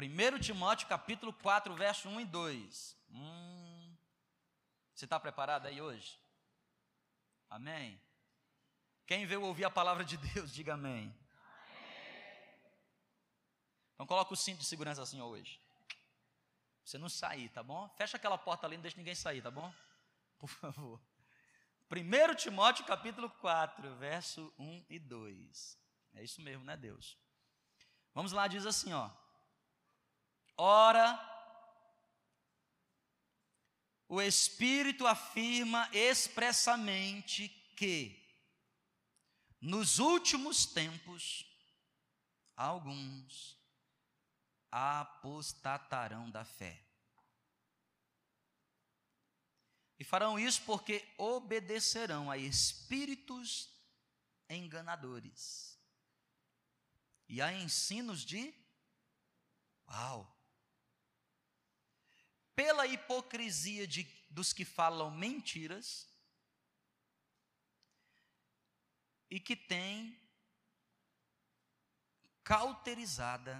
1 0.00 0.38
Timóteo 0.38 0.86
capítulo 0.86 1.32
4, 1.32 1.74
verso 1.74 2.08
1 2.08 2.20
e 2.20 2.24
2. 2.24 2.96
Hum, 3.10 3.96
você 4.94 5.06
está 5.06 5.18
preparado 5.18 5.66
aí 5.66 5.82
hoje? 5.82 6.16
Amém? 7.50 8.00
Quem 9.06 9.26
veio 9.26 9.42
ouvir 9.42 9.64
a 9.64 9.70
palavra 9.70 10.04
de 10.04 10.16
Deus, 10.16 10.52
diga 10.52 10.74
amém. 10.74 11.12
Então 13.94 14.06
coloca 14.06 14.32
o 14.32 14.36
cinto 14.36 14.58
de 14.58 14.64
segurança 14.64 15.02
assim 15.02 15.20
hoje. 15.20 15.60
Você 16.84 16.96
não 16.96 17.08
sair, 17.08 17.48
tá 17.48 17.62
bom? 17.62 17.88
Fecha 17.96 18.16
aquela 18.16 18.38
porta 18.38 18.66
ali, 18.66 18.76
não 18.76 18.82
deixa 18.82 18.96
ninguém 18.96 19.16
sair, 19.16 19.42
tá 19.42 19.50
bom? 19.50 19.74
Por 20.38 20.48
favor. 20.48 21.00
1 21.90 22.34
Timóteo 22.36 22.84
capítulo 22.84 23.28
4, 23.28 23.96
verso 23.96 24.54
1 24.56 24.84
e 24.88 24.98
2. 25.00 25.78
É 26.14 26.22
isso 26.22 26.40
mesmo, 26.40 26.64
né, 26.64 26.76
Deus? 26.76 27.18
Vamos 28.14 28.30
lá, 28.30 28.46
diz 28.46 28.64
assim, 28.64 28.92
ó. 28.92 29.10
Ora, 30.60 31.16
o 34.08 34.20
Espírito 34.20 35.06
afirma 35.06 35.88
expressamente 35.92 37.48
que, 37.76 38.20
nos 39.60 40.00
últimos 40.00 40.66
tempos, 40.66 41.46
alguns 42.56 43.56
apostatarão 44.68 46.28
da 46.28 46.44
fé. 46.44 46.84
E 49.96 50.04
farão 50.04 50.38
isso 50.38 50.62
porque 50.62 51.06
obedecerão 51.16 52.30
a 52.30 52.36
espíritos 52.36 53.72
enganadores 54.50 55.78
e 57.28 57.40
a 57.40 57.52
ensinos 57.52 58.24
de 58.24 58.52
uau. 59.88 60.37
Pela 62.58 62.88
hipocrisia 62.88 63.86
de, 63.86 64.02
dos 64.28 64.52
que 64.52 64.64
falam 64.64 65.12
mentiras 65.12 66.08
e 69.30 69.38
que 69.38 69.54
têm 69.54 70.18
cauterizada 72.42 73.54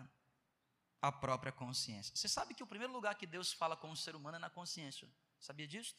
a 1.01 1.13
própria 1.13 1.53
consciência. 1.53 2.17
Você 2.17 2.27
sabe 2.27 2.55
que 2.55 2.63
o 2.65 2.67
primeiro 2.67 2.93
lugar 2.93 3.15
que 3.15 3.27
Deus 3.27 3.53
fala 3.53 3.77
com 3.77 3.93
o 3.93 3.97
ser 3.97 4.17
humano 4.17 4.37
é 4.37 4.41
na 4.41 4.51
consciência. 4.51 5.09
Sabia 5.39 5.69
disso? 5.69 5.95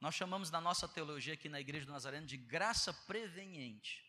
Nós 0.00 0.16
chamamos 0.16 0.50
na 0.50 0.60
nossa 0.60 0.88
teologia 0.88 1.34
aqui 1.34 1.48
na 1.48 1.60
Igreja 1.60 1.86
do 1.86 1.92
Nazareno 1.92 2.26
de 2.26 2.36
graça 2.36 2.92
preveniente. 2.92 4.05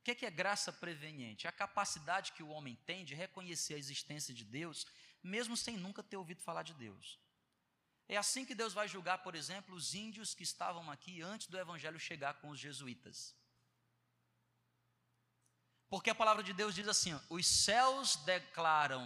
O 0.00 0.02
que 0.02 0.24
é 0.24 0.30
graça 0.30 0.72
preveniente? 0.72 1.46
É 1.46 1.50
a 1.50 1.52
capacidade 1.52 2.32
que 2.32 2.42
o 2.42 2.48
homem 2.48 2.74
tem 2.86 3.04
de 3.04 3.14
reconhecer 3.14 3.74
a 3.74 3.78
existência 3.78 4.32
de 4.32 4.46
Deus, 4.46 4.86
mesmo 5.22 5.58
sem 5.58 5.76
nunca 5.76 6.02
ter 6.02 6.16
ouvido 6.16 6.40
falar 6.40 6.62
de 6.62 6.72
Deus. 6.72 7.20
É 8.08 8.16
assim 8.16 8.46
que 8.46 8.54
Deus 8.54 8.72
vai 8.72 8.88
julgar, 8.88 9.18
por 9.18 9.34
exemplo, 9.34 9.74
os 9.74 9.94
índios 9.94 10.34
que 10.34 10.42
estavam 10.42 10.90
aqui 10.90 11.20
antes 11.20 11.48
do 11.48 11.58
Evangelho 11.58 12.00
chegar 12.00 12.34
com 12.40 12.48
os 12.48 12.58
jesuítas. 12.58 13.36
Porque 15.90 16.08
a 16.08 16.14
palavra 16.14 16.42
de 16.42 16.54
Deus 16.54 16.74
diz 16.74 16.88
assim: 16.88 17.20
os 17.28 17.46
céus 17.46 18.16
declaram 18.16 19.04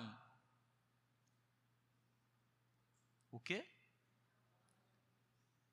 o 3.33 3.41
quê? 3.41 3.69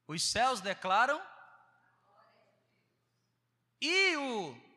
Os 0.08 0.24
céus 0.24 0.62
declaram 0.62 1.22
e 3.80 4.18
o 4.18 4.71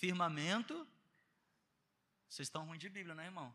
firmamento. 0.00 0.88
Vocês 2.28 2.46
estão 2.48 2.64
ruim 2.64 2.78
de 2.78 2.88
Bíblia, 2.88 3.14
né, 3.14 3.26
irmão? 3.26 3.54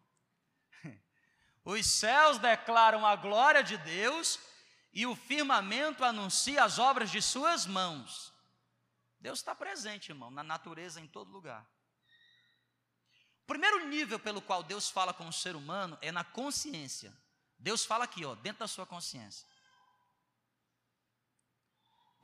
Os 1.65 1.85
céus 1.87 2.37
declaram 2.37 3.05
a 3.05 3.15
glória 3.15 3.63
de 3.63 3.77
Deus 3.77 4.39
e 4.93 5.05
o 5.05 5.15
firmamento 5.15 6.05
anuncia 6.05 6.63
as 6.63 6.77
obras 6.77 7.09
de 7.09 7.21
suas 7.21 7.65
mãos. 7.65 8.31
Deus 9.19 9.39
está 9.39 9.55
presente, 9.55 10.09
irmão, 10.09 10.29
na 10.29 10.43
natureza, 10.43 11.01
em 11.01 11.07
todo 11.07 11.31
lugar. 11.31 11.67
O 13.43 13.47
primeiro 13.47 13.87
nível 13.87 14.19
pelo 14.19 14.41
qual 14.41 14.61
Deus 14.61 14.89
fala 14.89 15.13
com 15.13 15.27
o 15.27 15.33
ser 15.33 15.55
humano 15.55 15.97
é 16.01 16.11
na 16.11 16.23
consciência. 16.23 17.11
Deus 17.57 17.83
fala 17.83 18.05
aqui, 18.05 18.23
ó, 18.23 18.35
dentro 18.35 18.59
da 18.59 18.67
sua 18.67 18.85
consciência. 18.85 19.47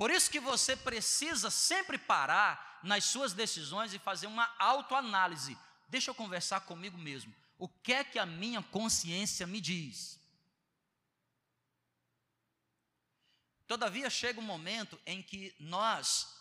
Por 0.01 0.09
isso 0.09 0.31
que 0.31 0.39
você 0.39 0.75
precisa 0.75 1.51
sempre 1.51 1.95
parar 1.95 2.79
nas 2.81 3.05
suas 3.05 3.33
decisões 3.33 3.93
e 3.93 3.99
fazer 3.99 4.25
uma 4.25 4.51
autoanálise. 4.57 5.55
Deixa 5.89 6.09
eu 6.09 6.15
conversar 6.15 6.61
comigo 6.61 6.97
mesmo. 6.97 7.31
O 7.55 7.69
que 7.69 7.93
é 7.93 8.03
que 8.03 8.17
a 8.17 8.25
minha 8.25 8.63
consciência 8.63 9.45
me 9.45 9.61
diz? 9.61 10.19
Todavia 13.67 14.09
chega 14.09 14.39
um 14.39 14.43
momento 14.43 14.99
em 15.05 15.21
que 15.21 15.55
nós 15.59 16.35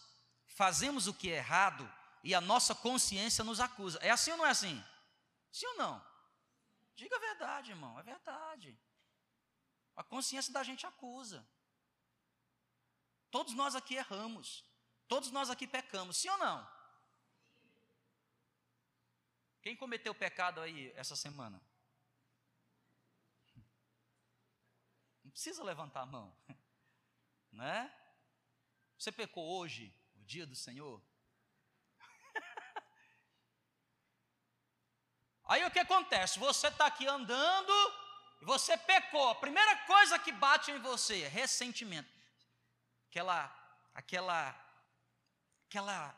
fazemos 0.47 1.07
o 1.07 1.13
que 1.13 1.31
é 1.31 1.37
errado 1.37 1.87
e 2.25 2.35
a 2.35 2.41
nossa 2.41 2.75
consciência 2.75 3.45
nos 3.45 3.61
acusa. 3.61 3.99
É 4.01 4.09
assim 4.09 4.31
ou 4.31 4.39
não 4.39 4.47
é 4.47 4.51
assim? 4.53 4.83
Sim 5.53 5.67
ou 5.67 5.77
não? 5.77 6.03
Diga 6.95 7.15
a 7.15 7.21
verdade, 7.21 7.73
irmão, 7.73 8.01
é 8.01 8.03
verdade. 8.03 8.75
A 9.95 10.03
consciência 10.03 10.51
da 10.51 10.63
gente 10.63 10.87
acusa. 10.87 11.47
Todos 13.31 13.55
nós 13.55 13.75
aqui 13.75 13.95
erramos. 13.95 14.65
Todos 15.09 15.31
nós 15.31 15.51
aqui 15.51 15.67
pecamos, 15.67 16.17
sim 16.17 16.29
ou 16.29 16.39
não? 16.39 16.81
Quem 19.63 19.77
cometeu 19.77 20.15
pecado 20.15 20.61
aí 20.61 20.93
essa 20.97 21.17
semana? 21.17 21.61
Não 25.25 25.31
precisa 25.31 25.63
levantar 25.63 26.03
a 26.03 26.07
mão, 26.07 26.37
né? 27.53 27.93
Você 28.97 29.11
pecou 29.13 29.59
hoje? 29.59 29.95
dia 30.31 30.47
do 30.47 30.55
Senhor? 30.55 31.03
Aí 35.45 35.65
o 35.65 35.71
que 35.73 35.81
acontece? 35.81 36.39
Você 36.39 36.69
está 36.69 36.87
aqui 36.87 37.05
andando 37.05 37.73
e 38.41 38.45
você 38.45 38.77
pecou. 38.77 39.29
A 39.29 39.35
primeira 39.35 39.77
coisa 39.79 40.21
que 40.21 40.31
bate 40.31 40.71
em 40.71 40.79
você 40.79 41.23
é 41.23 41.29
ressentimento. 41.29 42.20
Aquela, 43.11 43.53
aquela, 43.93 44.55
aquela 45.67 46.17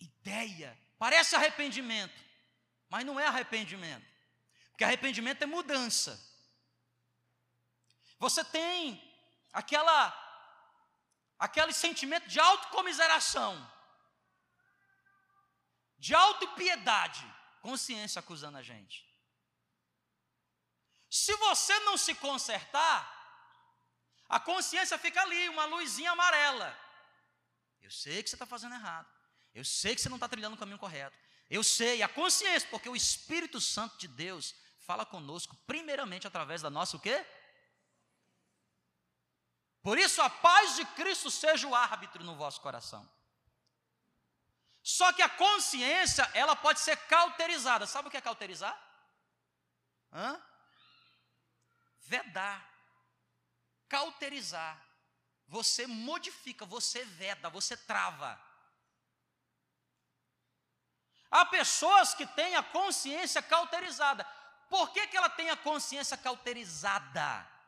ideia. 0.00 0.76
Parece 0.98 1.36
arrependimento, 1.36 2.18
mas 2.88 3.04
não 3.04 3.20
é 3.20 3.26
arrependimento. 3.26 4.06
Porque 4.70 4.82
arrependimento 4.82 5.42
é 5.42 5.46
mudança. 5.46 6.18
Você 8.18 8.42
tem 8.44 8.98
aquela 9.52 10.24
aquele 11.38 11.72
sentimento 11.72 12.26
de 12.28 12.40
autocomiseração, 12.40 13.54
de 15.98 16.14
autopiedade, 16.14 17.24
consciência 17.60 18.20
acusando 18.20 18.58
a 18.58 18.62
gente. 18.62 19.06
Se 21.10 21.34
você 21.36 21.78
não 21.80 21.96
se 21.96 22.14
consertar, 22.14 23.17
a 24.28 24.38
consciência 24.38 24.98
fica 24.98 25.22
ali, 25.22 25.48
uma 25.48 25.64
luzinha 25.64 26.12
amarela. 26.12 26.76
Eu 27.80 27.90
sei 27.90 28.22
que 28.22 28.28
você 28.28 28.36
está 28.36 28.46
fazendo 28.46 28.74
errado. 28.74 29.08
Eu 29.54 29.64
sei 29.64 29.94
que 29.94 30.00
você 30.00 30.08
não 30.08 30.16
está 30.16 30.28
trilhando 30.28 30.54
o 30.54 30.58
caminho 30.58 30.78
correto. 30.78 31.16
Eu 31.48 31.64
sei, 31.64 32.02
a 32.02 32.08
consciência, 32.08 32.68
porque 32.68 32.88
o 32.88 32.96
Espírito 32.96 33.60
Santo 33.60 33.96
de 33.96 34.06
Deus 34.06 34.54
fala 34.80 35.06
conosco, 35.06 35.56
primeiramente 35.66 36.26
através 36.26 36.60
da 36.60 36.68
nossa 36.68 36.96
o 36.96 37.00
quê? 37.00 37.24
Por 39.82 39.98
isso, 39.98 40.20
a 40.20 40.28
paz 40.28 40.76
de 40.76 40.84
Cristo 40.84 41.30
seja 41.30 41.66
o 41.66 41.74
árbitro 41.74 42.22
no 42.22 42.36
vosso 42.36 42.60
coração. 42.60 43.08
Só 44.82 45.12
que 45.12 45.22
a 45.22 45.28
consciência, 45.28 46.30
ela 46.34 46.54
pode 46.54 46.80
ser 46.80 46.96
cauterizada. 47.06 47.86
Sabe 47.86 48.08
o 48.08 48.10
que 48.10 48.16
é 48.16 48.20
cauterizar? 48.20 48.78
Hã? 50.12 50.42
Vedar. 52.00 52.77
Cauterizar. 53.88 54.80
Você 55.46 55.86
modifica, 55.86 56.64
você 56.66 57.04
veda, 57.04 57.48
você 57.48 57.76
trava. 57.76 58.40
Há 61.30 61.44
pessoas 61.46 62.14
que 62.14 62.26
têm 62.26 62.54
a 62.54 62.62
consciência 62.62 63.42
cauterizada. 63.42 64.24
Por 64.68 64.92
que, 64.92 65.06
que 65.06 65.16
ela 65.16 65.30
tem 65.30 65.50
a 65.50 65.56
consciência 65.56 66.16
cauterizada? 66.16 67.58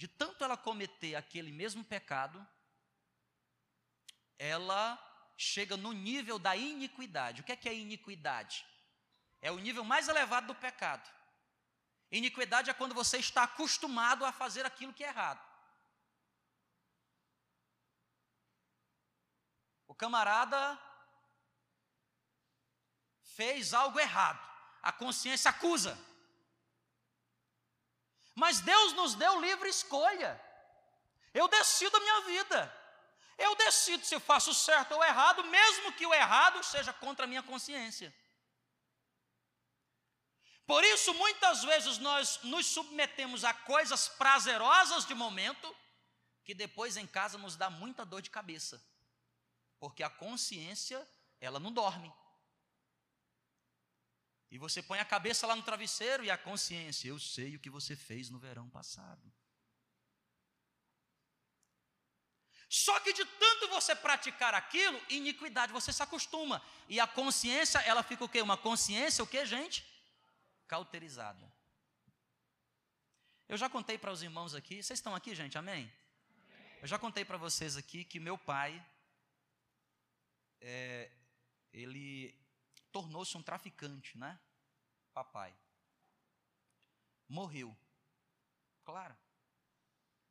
de 0.00 0.08
tanto 0.08 0.42
ela 0.42 0.56
cometer 0.56 1.14
aquele 1.14 1.52
mesmo 1.52 1.84
pecado, 1.84 2.48
ela 4.38 4.98
chega 5.36 5.76
no 5.76 5.92
nível 5.92 6.38
da 6.38 6.56
iniquidade. 6.56 7.42
O 7.42 7.44
que 7.44 7.52
é, 7.52 7.56
que 7.56 7.68
é 7.68 7.74
iniquidade? 7.74 8.64
É 9.42 9.52
o 9.52 9.58
nível 9.58 9.84
mais 9.84 10.08
elevado 10.08 10.46
do 10.46 10.54
pecado. 10.54 11.06
Iniquidade 12.10 12.70
é 12.70 12.74
quando 12.74 12.94
você 12.94 13.18
está 13.18 13.44
acostumado 13.44 14.24
a 14.24 14.32
fazer 14.32 14.66
aquilo 14.66 14.92
que 14.92 15.04
é 15.04 15.08
errado. 15.08 15.40
O 19.86 19.94
camarada 19.94 20.78
fez 23.36 23.72
algo 23.72 23.98
errado. 23.98 24.40
A 24.82 24.90
consciência 24.90 25.50
acusa. 25.50 25.98
Mas 28.34 28.60
Deus 28.60 28.92
nos 28.94 29.14
deu 29.14 29.40
livre 29.40 29.68
escolha. 29.68 30.40
Eu 31.32 31.46
decido 31.46 31.96
a 31.96 32.00
minha 32.00 32.20
vida. 32.22 32.76
Eu 33.38 33.54
decido 33.54 34.04
se 34.04 34.18
faço 34.18 34.52
certo 34.52 34.92
ou 34.92 35.04
errado, 35.04 35.44
mesmo 35.44 35.92
que 35.92 36.06
o 36.06 36.12
errado 36.12 36.62
seja 36.62 36.92
contra 36.92 37.24
a 37.24 37.28
minha 37.28 37.42
consciência. 37.42 38.14
Por 40.66 40.84
isso, 40.84 41.12
muitas 41.14 41.64
vezes 41.64 41.98
nós 41.98 42.40
nos 42.44 42.66
submetemos 42.66 43.44
a 43.44 43.52
coisas 43.52 44.08
prazerosas 44.08 45.04
de 45.04 45.14
momento, 45.14 45.74
que 46.44 46.54
depois 46.54 46.96
em 46.96 47.06
casa 47.06 47.36
nos 47.38 47.56
dá 47.56 47.68
muita 47.68 48.04
dor 48.04 48.22
de 48.22 48.30
cabeça, 48.30 48.82
porque 49.78 50.02
a 50.02 50.10
consciência, 50.10 51.06
ela 51.40 51.58
não 51.58 51.72
dorme. 51.72 52.12
E 54.50 54.58
você 54.58 54.82
põe 54.82 54.98
a 54.98 55.04
cabeça 55.04 55.46
lá 55.46 55.54
no 55.54 55.62
travesseiro 55.62 56.24
e 56.24 56.30
a 56.30 56.36
consciência, 56.36 57.08
eu 57.08 57.18
sei 57.18 57.56
o 57.56 57.60
que 57.60 57.70
você 57.70 57.94
fez 57.94 58.30
no 58.30 58.38
verão 58.38 58.68
passado. 58.68 59.32
Só 62.68 62.98
que 63.00 63.12
de 63.12 63.24
tanto 63.24 63.68
você 63.68 63.96
praticar 63.96 64.54
aquilo, 64.54 65.00
iniquidade, 65.08 65.72
você 65.72 65.92
se 65.92 66.02
acostuma. 66.04 66.62
E 66.88 67.00
a 67.00 67.06
consciência, 67.06 67.80
ela 67.80 68.02
fica 68.02 68.24
o 68.24 68.28
quê? 68.28 68.40
Uma 68.40 68.56
consciência, 68.56 69.24
o 69.24 69.26
quê, 69.26 69.44
gente? 69.44 69.84
Cauterizada. 70.70 71.52
Eu 73.48 73.56
já 73.56 73.68
contei 73.68 73.98
para 73.98 74.12
os 74.12 74.22
irmãos 74.22 74.54
aqui, 74.54 74.80
vocês 74.80 75.00
estão 75.00 75.16
aqui, 75.16 75.34
gente, 75.34 75.58
amém? 75.58 75.92
Eu 76.80 76.86
já 76.86 76.96
contei 76.96 77.24
para 77.24 77.36
vocês 77.36 77.76
aqui 77.76 78.04
que 78.04 78.20
meu 78.20 78.38
pai, 78.38 78.72
é, 80.60 81.10
ele 81.72 82.32
tornou-se 82.92 83.36
um 83.36 83.42
traficante, 83.42 84.16
né? 84.16 84.38
Papai. 85.12 85.52
Morreu. 87.28 87.76
Claro. 88.84 89.18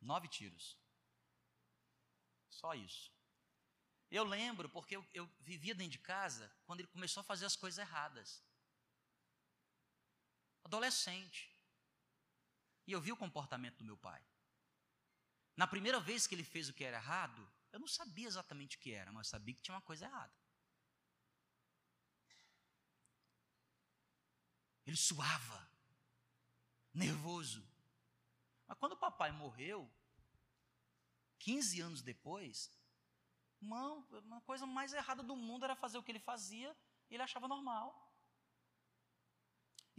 Nove 0.00 0.26
tiros. 0.26 0.78
Só 2.48 2.72
isso. 2.72 3.12
Eu 4.10 4.24
lembro, 4.24 4.70
porque 4.70 4.96
eu, 4.96 5.06
eu, 5.12 5.28
vivia 5.40 5.74
dentro 5.74 5.92
de 5.92 5.98
casa 5.98 6.50
quando 6.64 6.80
ele 6.80 6.88
começou 6.88 7.20
a 7.20 7.24
fazer 7.24 7.44
as 7.44 7.56
coisas 7.56 7.76
erradas. 7.76 8.42
Adolescente. 10.64 11.50
E 12.86 12.92
eu 12.92 13.00
vi 13.00 13.12
o 13.12 13.16
comportamento 13.16 13.78
do 13.78 13.84
meu 13.84 13.96
pai. 13.96 14.22
Na 15.56 15.66
primeira 15.66 16.00
vez 16.00 16.26
que 16.26 16.34
ele 16.34 16.44
fez 16.44 16.68
o 16.68 16.74
que 16.74 16.84
era 16.84 16.96
errado, 16.96 17.46
eu 17.72 17.78
não 17.78 17.86
sabia 17.86 18.26
exatamente 18.26 18.76
o 18.76 18.80
que 18.80 18.92
era, 18.92 19.12
mas 19.12 19.28
sabia 19.28 19.54
que 19.54 19.60
tinha 19.60 19.74
uma 19.74 19.82
coisa 19.82 20.06
errada. 20.06 20.32
Ele 24.86 24.96
suava, 24.96 25.70
nervoso. 26.92 27.64
Mas 28.66 28.78
quando 28.78 28.92
o 28.92 28.96
papai 28.96 29.30
morreu, 29.30 29.90
15 31.38 31.80
anos 31.80 32.02
depois, 32.02 32.70
não, 33.60 34.00
uma 34.24 34.40
coisa 34.40 34.66
mais 34.66 34.92
errada 34.92 35.22
do 35.22 35.36
mundo 35.36 35.64
era 35.64 35.76
fazer 35.76 35.98
o 35.98 36.02
que 36.02 36.10
ele 36.10 36.18
fazia 36.18 36.76
e 37.08 37.14
ele 37.14 37.22
achava 37.22 37.46
normal. 37.46 38.09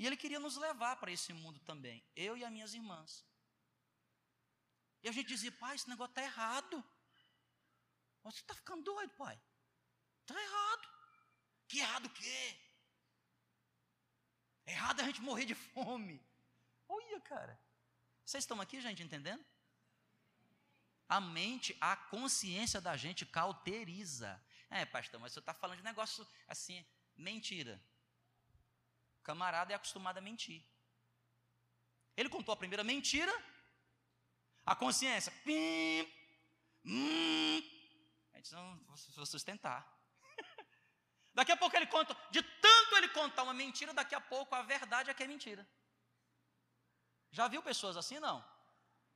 E 0.02 0.06
ele 0.08 0.18
queria 0.18 0.40
nos 0.40 0.58
levar 0.58 0.96
para 0.96 1.12
esse 1.12 1.32
mundo 1.32 1.60
também, 1.60 2.04
eu 2.16 2.36
e 2.36 2.44
as 2.44 2.52
minhas 2.52 2.74
irmãs. 2.74 3.24
E 5.04 5.08
a 5.08 5.12
gente 5.12 5.28
dizia, 5.28 5.52
pai, 5.52 5.76
esse 5.76 5.88
negócio 5.88 6.10
está 6.10 6.24
errado. 6.24 6.84
Você 8.24 8.40
está 8.40 8.56
ficando 8.56 8.82
doido, 8.84 9.14
pai. 9.14 9.40
Está 10.22 10.42
errado. 10.42 10.88
Que 11.68 11.78
errado 11.82 12.08
o 12.08 12.10
quê? 12.10 12.60
Errado 14.66 15.02
é 15.02 15.04
a 15.04 15.06
gente 15.06 15.22
morrer 15.22 15.46
de 15.46 15.54
fome. 15.54 16.20
Olha, 16.90 17.22
cara. 17.22 17.62
Vocês 18.26 18.44
estão 18.44 18.60
aqui, 18.60 18.82
gente, 18.82 19.04
entendendo? 19.04 19.46
A 21.08 21.22
mente, 21.22 21.78
a 21.80 21.96
consciência 21.96 22.82
da 22.82 22.98
gente 22.98 23.24
cauteriza. 23.24 24.44
É, 24.68 24.84
pastor, 24.84 25.20
mas 25.20 25.32
você 25.32 25.38
está 25.38 25.54
falando 25.54 25.78
de 25.78 25.84
negócio 25.84 26.28
assim, 26.48 26.84
mentira. 27.16 27.80
O 29.22 29.24
camarada 29.24 29.72
é 29.72 29.76
acostumado 29.76 30.18
a 30.18 30.22
mentir. 30.22 30.66
Ele 32.18 32.28
contou 32.28 32.54
a 32.54 32.58
primeira 32.58 32.84
mentira, 32.84 33.32
a 34.66 34.76
consciência, 34.76 35.32
pim, 35.46 36.02
hum, 36.84 37.62
a 38.34 38.38
gente 38.38 38.52
não 38.52 38.80
vou 39.16 39.26
sustentar. 39.28 39.80
Daqui 41.36 41.52
a 41.52 41.58
pouco 41.58 41.76
ele 41.78 41.86
conta, 41.86 42.18
de 42.32 42.42
tanto 42.42 42.98
ele 42.98 43.10
contar 43.10 43.44
uma 43.44 43.54
mentira, 43.54 43.94
daqui 43.94 44.16
a 44.16 44.20
pouco 44.20 44.56
a 44.56 44.64
verdade 44.64 45.12
é 45.12 45.14
que 45.14 45.22
é 45.22 45.28
mentira. 45.28 45.70
Já 47.30 47.48
viu 47.48 47.62
pessoas 47.62 47.96
assim? 47.96 48.20
Não. 48.20 48.44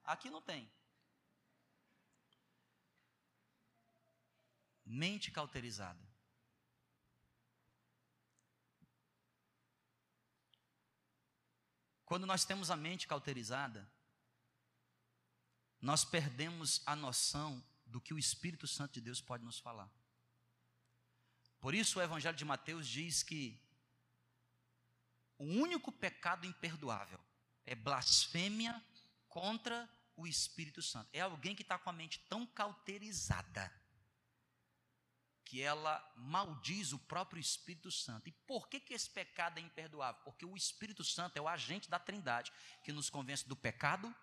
Aqui 0.03 0.29
não 0.29 0.41
tem. 0.41 0.71
Mente 4.85 5.31
cauterizada. 5.31 6.04
Quando 12.05 12.27
nós 12.27 12.45
temos 12.45 12.69
a 12.69 12.75
mente 12.75 13.07
cauterizada, 13.07 13.89
nós 15.81 16.05
perdemos 16.05 16.81
a 16.85 16.95
noção 16.95 17.63
do 17.85 17.99
que 17.99 18.13
o 18.13 18.19
Espírito 18.19 18.67
Santo 18.67 18.93
de 18.93 19.01
Deus 19.01 19.21
pode 19.21 19.43
nos 19.43 19.59
falar. 19.59 19.89
Por 21.59 21.73
isso 21.73 21.99
o 21.99 22.01
Evangelho 22.01 22.37
de 22.37 22.45
Mateus 22.45 22.87
diz 22.87 23.23
que 23.23 23.59
o 25.37 25.45
único 25.45 25.91
pecado 25.91 26.45
imperdoável 26.45 27.19
é 27.65 27.75
blasfêmia 27.75 28.81
contra 29.27 29.89
o 30.15 30.27
Espírito 30.27 30.81
Santo. 30.81 31.09
É 31.11 31.21
alguém 31.21 31.55
que 31.55 31.61
está 31.61 31.77
com 31.77 31.89
a 31.89 31.93
mente 31.93 32.19
tão 32.29 32.45
cauterizada 32.45 33.71
que 35.45 35.61
ela 35.61 36.03
maldiz 36.15 36.91
o 36.91 36.99
próprio 36.99 37.39
Espírito 37.39 37.91
Santo. 37.91 38.27
E 38.27 38.31
por 38.31 38.67
que, 38.67 38.79
que 38.79 38.93
esse 38.93 39.09
pecado 39.09 39.59
é 39.59 39.61
imperdoável? 39.61 40.21
Porque 40.23 40.45
o 40.45 40.57
Espírito 40.57 41.03
Santo 41.03 41.37
é 41.37 41.41
o 41.41 41.47
agente 41.47 41.89
da 41.89 41.99
Trindade 41.99 42.51
que 42.83 42.91
nos 42.91 43.09
convence 43.09 43.47
do 43.47 43.55
pecado. 43.55 44.13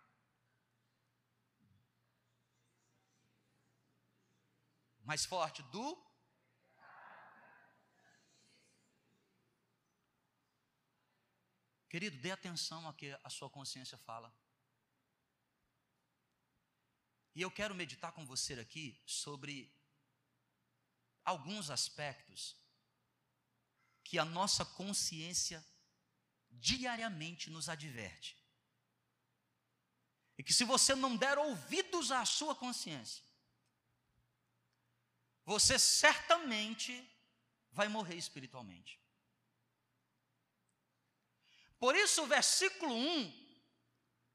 Mais 5.05 5.25
forte, 5.25 5.63
do 5.65 6.13
Querido, 11.93 12.17
dê 12.17 12.31
atenção 12.31 12.89
a 12.89 12.95
que 12.95 13.15
a 13.23 13.29
sua 13.29 13.51
consciência 13.51 13.99
fala. 13.99 14.35
E 17.35 17.43
eu 17.43 17.51
quero 17.51 17.75
meditar 17.75 18.13
com 18.13 18.25
você 18.25 18.55
aqui 18.55 18.99
sobre 19.05 19.71
alguns 21.25 21.71
aspectos 21.71 22.57
que 24.05 24.19
a 24.19 24.25
nossa 24.25 24.65
consciência 24.65 25.65
diariamente 26.51 27.51
nos 27.51 27.69
adverte. 27.69 28.37
E 30.37 30.43
que 30.43 30.53
se 30.53 30.65
você 30.65 30.95
não 30.95 31.17
der 31.17 31.39
ouvidos 31.39 32.11
à 32.11 32.25
sua 32.25 32.55
consciência, 32.55 33.25
você 35.45 35.79
certamente 35.79 37.09
vai 37.71 37.89
morrer 37.89 38.17
espiritualmente. 38.17 39.01
Por 41.79 41.97
isso, 41.97 42.23
o 42.23 42.27
versículo 42.27 42.95
1 42.95 43.43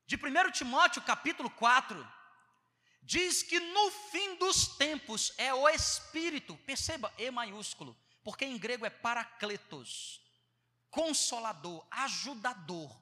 de 0.05 0.15
1 0.15 0.51
Timóteo, 0.51 1.01
capítulo 1.01 1.49
4, 1.51 2.16
diz 3.07 3.41
que 3.41 3.57
no 3.57 3.89
fim 3.89 4.35
dos 4.35 4.67
tempos 4.67 5.33
é 5.37 5.53
o 5.53 5.67
Espírito, 5.69 6.57
perceba, 6.65 7.11
E 7.17 7.31
maiúsculo, 7.31 7.97
porque 8.21 8.43
em 8.43 8.57
grego 8.57 8.85
é 8.85 8.89
paracletos, 8.89 10.21
consolador, 10.91 11.87
ajudador. 11.89 12.93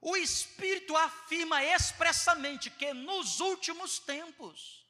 O 0.00 0.16
Espírito 0.16 0.96
afirma 0.96 1.62
expressamente 1.62 2.70
que 2.70 2.92
nos 2.92 3.38
últimos 3.38 4.00
tempos, 4.00 4.84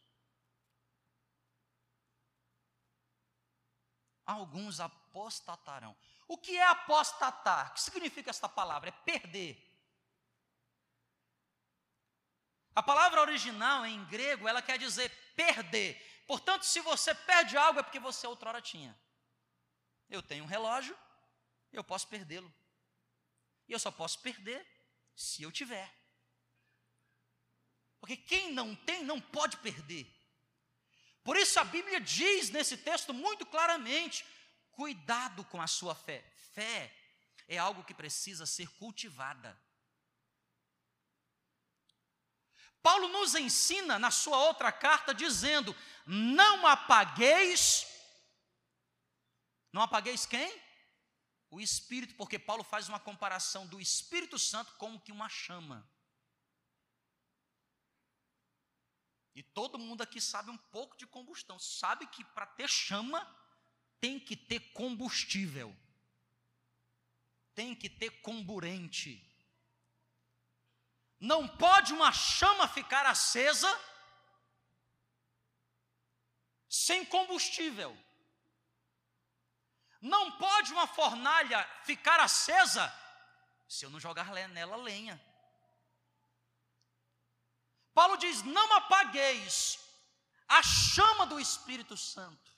alguns 4.25 4.80
apostatarão. 4.80 5.94
O 6.26 6.38
que 6.38 6.56
é 6.56 6.64
apostatar? 6.64 7.70
O 7.70 7.75
que 7.75 7.80
significa 7.82 8.30
esta 8.30 8.49
palavra? 8.49 8.88
É 8.88 8.92
perder. 8.92 9.67
A 12.78 12.82
palavra 12.82 13.20
original 13.20 13.85
em 13.85 14.04
grego, 14.04 14.47
ela 14.47 14.62
quer 14.62 14.78
dizer 14.78 15.11
perder. 15.35 16.00
Portanto, 16.28 16.62
se 16.62 16.80
você 16.80 17.12
perde 17.12 17.56
algo, 17.56 17.80
é 17.80 17.82
porque 17.82 17.99
você 17.99 18.25
outrora 18.25 18.62
tinha. 18.62 18.97
Eu 20.08 20.23
tenho 20.23 20.44
um 20.44 20.47
relógio, 20.47 20.97
eu 21.73 21.82
posso 21.82 22.06
perdê-lo. 22.06 22.54
E 23.66 23.73
eu 23.73 23.80
só 23.80 23.90
posso 23.90 24.20
perder 24.20 24.64
se 25.16 25.42
eu 25.42 25.50
tiver. 25.50 25.92
Porque 27.99 28.16
quem 28.16 28.52
não 28.52 28.76
tem, 28.76 29.02
não 29.02 29.20
pode 29.20 29.56
perder. 29.56 30.06
Por 31.25 31.37
isso 31.37 31.58
a 31.58 31.64
Bíblia 31.64 32.00
diz 32.00 32.49
nesse 32.50 32.76
texto 32.76 33.12
muito 33.12 33.44
claramente: 33.44 34.25
Cuidado 34.70 35.44
com 35.47 35.61
a 35.61 35.66
sua 35.66 35.97
fé. 35.97 36.25
Fé 36.54 36.94
é 37.49 37.58
algo 37.58 37.82
que 37.82 37.92
precisa 37.92 38.47
ser 38.47 38.68
cultivada. 38.76 39.61
Paulo 42.82 43.08
nos 43.08 43.35
ensina 43.35 43.99
na 43.99 44.11
sua 44.11 44.38
outra 44.38 44.73
carta 44.73 45.14
dizendo: 45.14 45.75
não 46.06 46.66
apagueis, 46.66 47.87
não 49.73 49.82
apagueis 49.82 50.25
quem? 50.25 50.68
O 51.50 51.61
Espírito, 51.61 52.14
porque 52.14 52.38
Paulo 52.38 52.62
faz 52.62 52.88
uma 52.88 53.00
comparação 53.00 53.66
do 53.66 53.80
Espírito 53.80 54.38
Santo 54.38 54.75
como 54.76 55.00
que 55.00 55.12
uma 55.12 55.28
chama. 55.28 55.88
E 59.35 59.42
todo 59.42 59.78
mundo 59.78 60.02
aqui 60.02 60.20
sabe 60.20 60.50
um 60.50 60.56
pouco 60.56 60.97
de 60.97 61.06
combustão, 61.06 61.58
sabe 61.58 62.06
que 62.08 62.25
para 62.25 62.44
ter 62.44 62.68
chama 62.68 63.25
tem 64.00 64.18
que 64.18 64.37
ter 64.37 64.73
combustível, 64.73 65.76
tem 67.54 67.75
que 67.75 67.88
ter 67.88 68.11
comburente. 68.20 69.27
Não 71.20 71.48
pode 71.48 71.92
uma 71.92 72.12
chama 72.12 72.68
ficar 72.68 73.04
acesa 73.06 73.68
sem 76.68 77.04
combustível. 77.04 77.96
Não 80.00 80.38
pode 80.38 80.72
uma 80.72 80.87
fornalha 80.87 81.64
ficar 81.82 82.20
acesa 82.20 82.92
se 83.68 83.84
eu 83.84 83.90
não 83.90 83.98
jogar 83.98 84.30
nela 84.48 84.76
lenha. 84.76 85.20
Paulo 87.92 88.16
diz: 88.16 88.42
não 88.42 88.72
apagueis 88.75 89.78
a 90.46 90.62
chama 90.62 91.26
do 91.26 91.40
Espírito 91.40 91.96
Santo. 91.96 92.48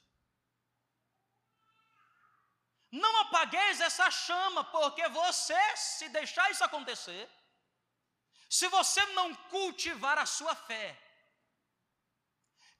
Não 2.92 3.20
apagueis 3.20 3.80
essa 3.80 4.10
chama, 4.10 4.64
porque 4.64 5.08
você, 5.08 5.76
se 5.76 6.08
deixar 6.08 6.50
isso 6.50 6.64
acontecer, 6.64 7.30
se 8.50 8.66
você 8.66 9.00
não 9.12 9.32
cultivar 9.54 10.18
a 10.18 10.26
sua 10.26 10.56
fé, 10.56 11.00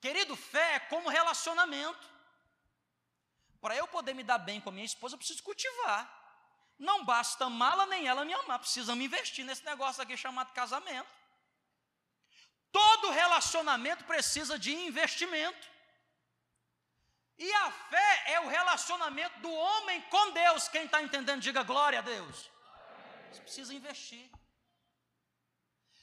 querido, 0.01 0.35
fé 0.35 0.75
é 0.75 0.81
como 0.81 1.09
relacionamento. 1.09 2.11
Para 3.61 3.77
eu 3.77 3.87
poder 3.87 4.13
me 4.13 4.25
dar 4.25 4.39
bem 4.39 4.61
com 4.61 4.71
a 4.71 4.73
minha 4.73 4.85
esposa, 4.85 5.15
eu 5.15 5.19
preciso 5.19 5.45
cultivar. 5.45 6.03
Não 6.77 7.05
basta 7.05 7.45
amá-la 7.45 7.87
nem 7.87 8.09
ela 8.09 8.25
me 8.25 8.35
amar, 8.35 8.59
precisamos 8.59 9.05
investir 9.05 9.45
nesse 9.45 9.65
negócio 9.65 10.03
aqui 10.03 10.17
chamado 10.17 10.53
casamento. 10.53 11.09
Todo 12.73 13.11
relacionamento 13.11 14.05
precisa 14.05 14.59
de 14.59 14.75
investimento. 14.75 15.69
E 17.39 17.53
a 17.53 17.71
fé 17.71 18.23
é 18.33 18.41
o 18.41 18.49
relacionamento 18.49 19.39
do 19.39 19.53
homem 19.53 20.03
com 20.03 20.33
Deus. 20.33 20.67
Quem 20.67 20.87
está 20.87 21.01
entendendo, 21.01 21.41
diga 21.41 21.63
glória 21.63 22.01
a 22.01 22.03
Deus. 22.03 22.51
Você 23.31 23.41
precisa 23.43 23.73
investir. 23.73 24.31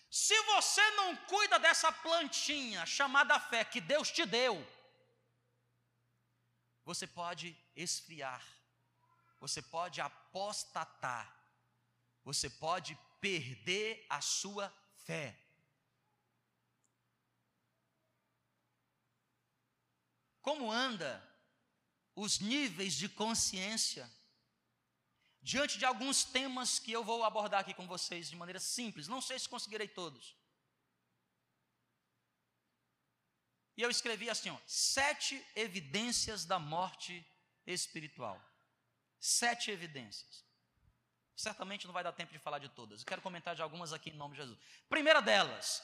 Se 0.10 0.40
você 0.44 0.92
não 0.92 1.16
cuida 1.16 1.60
dessa 1.60 1.92
plantinha 1.92 2.86
chamada 2.86 3.40
fé 3.40 3.66
que 3.66 3.82
Deus 3.82 4.10
te 4.10 4.26
deu, 4.26 4.66
você 6.84 7.06
pode 7.06 7.56
esfriar, 7.76 8.46
você 9.40 9.62
pode 9.62 10.00
apostatar, 10.00 11.36
você 12.24 12.50
pode 12.50 12.98
perder 13.20 14.06
a 14.10 14.22
sua 14.22 14.74
fé. 15.06 15.38
Como 20.42 20.72
anda 20.72 21.22
os 22.16 22.40
níveis 22.40 22.94
de 22.94 23.10
consciência 23.10 24.10
diante 25.52 25.78
de 25.82 25.86
alguns 25.86 26.26
temas 26.26 26.78
que 26.78 26.92
eu 26.92 27.04
vou 27.10 27.24
abordar 27.24 27.62
aqui 27.62 27.74
com 27.74 27.88
vocês 27.88 28.30
de 28.30 28.36
maneira 28.36 28.60
simples, 28.60 29.08
não 29.08 29.22
sei 29.22 29.40
se 29.40 29.48
conseguirei 29.48 29.88
todos. 29.88 30.36
E 33.78 33.82
eu 33.82 33.90
escrevi 33.90 34.30
assim: 34.30 34.50
ó, 34.50 34.58
sete 34.68 35.34
evidências 35.56 36.44
da 36.44 36.60
morte 36.60 37.26
espiritual. 37.66 38.38
Sete 39.20 39.72
evidências. 39.72 40.44
Certamente 41.34 41.88
não 41.88 41.94
vai 41.94 42.04
dar 42.04 42.12
tempo 42.12 42.34
de 42.34 42.40
falar 42.40 42.60
de 42.60 42.68
todas. 42.68 43.00
Eu 43.00 43.06
quero 43.06 43.22
comentar 43.22 43.56
de 43.56 43.62
algumas 43.62 43.94
aqui 43.94 44.10
em 44.10 44.18
nome 44.18 44.36
de 44.36 44.42
Jesus. 44.42 44.60
Primeira 44.90 45.22
delas, 45.22 45.82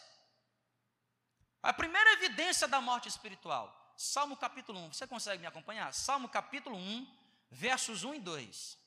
a 1.62 1.72
primeira 1.72 2.12
evidência 2.14 2.68
da 2.68 2.82
morte 2.82 3.08
espiritual, 3.08 3.66
Salmo 3.96 4.36
capítulo 4.36 4.78
1. 4.88 4.94
Você 4.94 5.08
consegue 5.08 5.40
me 5.40 5.48
acompanhar? 5.48 5.94
Salmo 5.94 6.28
capítulo 6.28 6.76
1, 6.76 7.08
versos 7.50 8.04
1 8.04 8.16
e 8.16 8.20
2. 8.20 8.83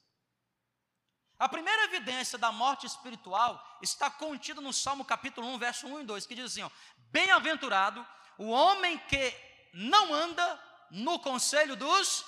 A 1.38 1.48
primeira 1.48 1.84
evidência 1.84 2.38
da 2.38 2.50
morte 2.50 2.86
espiritual 2.86 3.78
está 3.82 4.10
contida 4.10 4.60
no 4.60 4.72
Salmo 4.72 5.04
capítulo 5.04 5.46
1, 5.48 5.58
verso 5.58 5.86
1 5.86 6.00
e 6.00 6.04
2, 6.04 6.26
que 6.26 6.34
diz 6.34 6.46
assim: 6.46 6.70
Bem-aventurado 7.10 8.06
o 8.38 8.48
homem 8.48 8.96
que 8.98 9.34
não 9.74 10.14
anda 10.14 10.62
no 10.90 11.18
conselho 11.18 11.76
dos. 11.76 12.24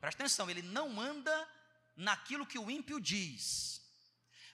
Presta 0.00 0.22
atenção, 0.22 0.48
ele 0.48 0.62
não 0.62 0.98
anda 0.98 1.48
naquilo 1.94 2.46
que 2.46 2.58
o 2.58 2.70
ímpio 2.70 2.98
diz. 2.98 3.82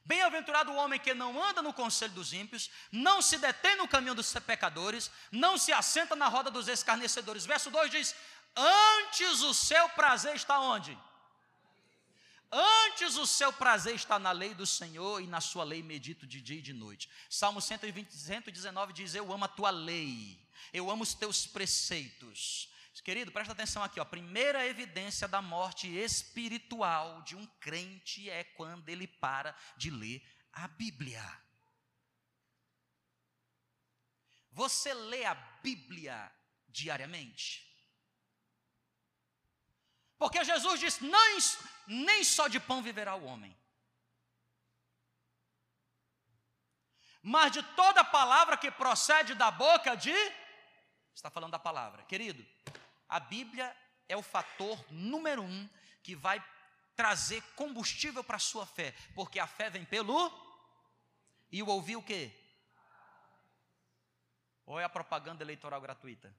Bem-aventurado 0.05 0.73
o 0.73 0.77
homem 0.77 0.99
que 0.99 1.15
não 1.15 1.41
anda 1.43 1.63
no 1.63 1.73
conselho 1.73 2.13
dos 2.13 2.33
ímpios, 2.33 2.71
não 2.91 3.23
se 3.23 3.39
detém 3.39 3.77
no 3.77 3.89
caminho 3.89 4.15
dos 4.15 4.33
pecadores, 4.35 5.11
não 5.31 5.57
se 5.57 5.73
assenta 5.73 6.17
na 6.17 6.27
roda 6.27 6.51
dos 6.51 6.67
escarnecedores. 6.67 7.47
Verso 7.47 7.71
2 7.71 7.91
diz: 7.91 8.17
Antes 8.57 9.43
o 9.43 9.55
seu 9.55 9.89
prazer 9.91 10.35
está 10.35 10.59
onde? 10.59 10.99
Antes 12.51 13.17
o 13.17 13.27
seu 13.27 13.53
prazer 13.53 13.95
está 13.95 14.19
na 14.19 14.33
lei 14.33 14.55
do 14.55 14.67
Senhor 14.67 15.21
e 15.21 15.27
na 15.27 15.41
sua 15.41 15.65
lei 15.65 15.83
medito 15.83 16.27
de 16.27 16.41
dia 16.41 16.59
e 16.59 16.63
de 16.63 16.73
noite. 16.73 17.11
Salmo 17.29 17.61
120, 17.61 18.13
119 18.13 18.93
diz: 18.93 19.15
Eu 19.15 19.33
amo 19.33 19.45
a 19.45 19.49
tua 19.49 19.71
lei 19.71 20.47
eu 20.73 20.91
amo 20.91 21.03
os 21.03 21.15
teus 21.15 21.47
preceitos. 21.47 22.71
Querido, 23.05 23.31
presta 23.31 23.53
atenção 23.53 23.85
aqui. 23.85 24.01
A 24.01 24.05
primeira 24.05 24.67
evidência 24.67 25.29
da 25.29 25.41
morte 25.41 25.87
espiritual 25.87 27.23
de 27.23 27.37
um 27.37 27.47
crente 27.61 28.29
é 28.29 28.43
quando 28.43 28.89
ele 28.89 29.07
para 29.07 29.55
de 29.77 29.91
ler 29.91 30.27
a 30.53 30.67
Bíblia. 30.67 31.23
Você 34.51 34.93
lê 34.93 35.25
a 35.25 35.35
Bíblia 35.35 36.33
diariamente? 36.69 37.65
Porque 40.19 40.45
Jesus 40.45 40.81
disse: 40.81 41.05
nem, 41.05 41.39
nem 41.87 42.25
só 42.25 42.49
de 42.49 42.59
pão 42.59 42.83
viverá 42.83 43.15
o 43.15 43.25
homem, 43.25 43.57
mas 47.23 47.53
de 47.53 47.63
toda 47.75 48.05
palavra 48.05 48.57
que 48.57 48.71
procede 48.71 49.35
da 49.35 49.51
boca 49.51 49.97
de 49.97 50.15
está 51.15 51.31
falando 51.31 51.53
da 51.53 51.59
palavra. 51.59 52.05
Querido, 52.05 52.47
a 53.09 53.19
Bíblia 53.19 53.75
é 54.09 54.17
o 54.17 54.23
fator 54.23 54.85
número 54.93 55.43
um 55.43 55.69
que 56.03 56.15
vai 56.15 56.45
trazer 56.95 57.43
combustível 57.55 58.23
para 58.23 58.37
a 58.37 58.41
sua 58.41 58.67
fé, 58.67 58.95
porque 59.15 59.39
a 59.39 59.47
fé 59.47 59.69
vem 59.69 59.85
pelo 59.85 60.31
e 61.51 61.63
o 61.63 61.67
ouvir 61.67 61.97
o 61.97 62.03
quê? 62.03 62.33
Ou 64.65 64.79
é 64.81 64.85
a 64.85 64.89
propaganda 64.89 65.45
eleitoral 65.45 65.81
gratuita? 65.81 66.35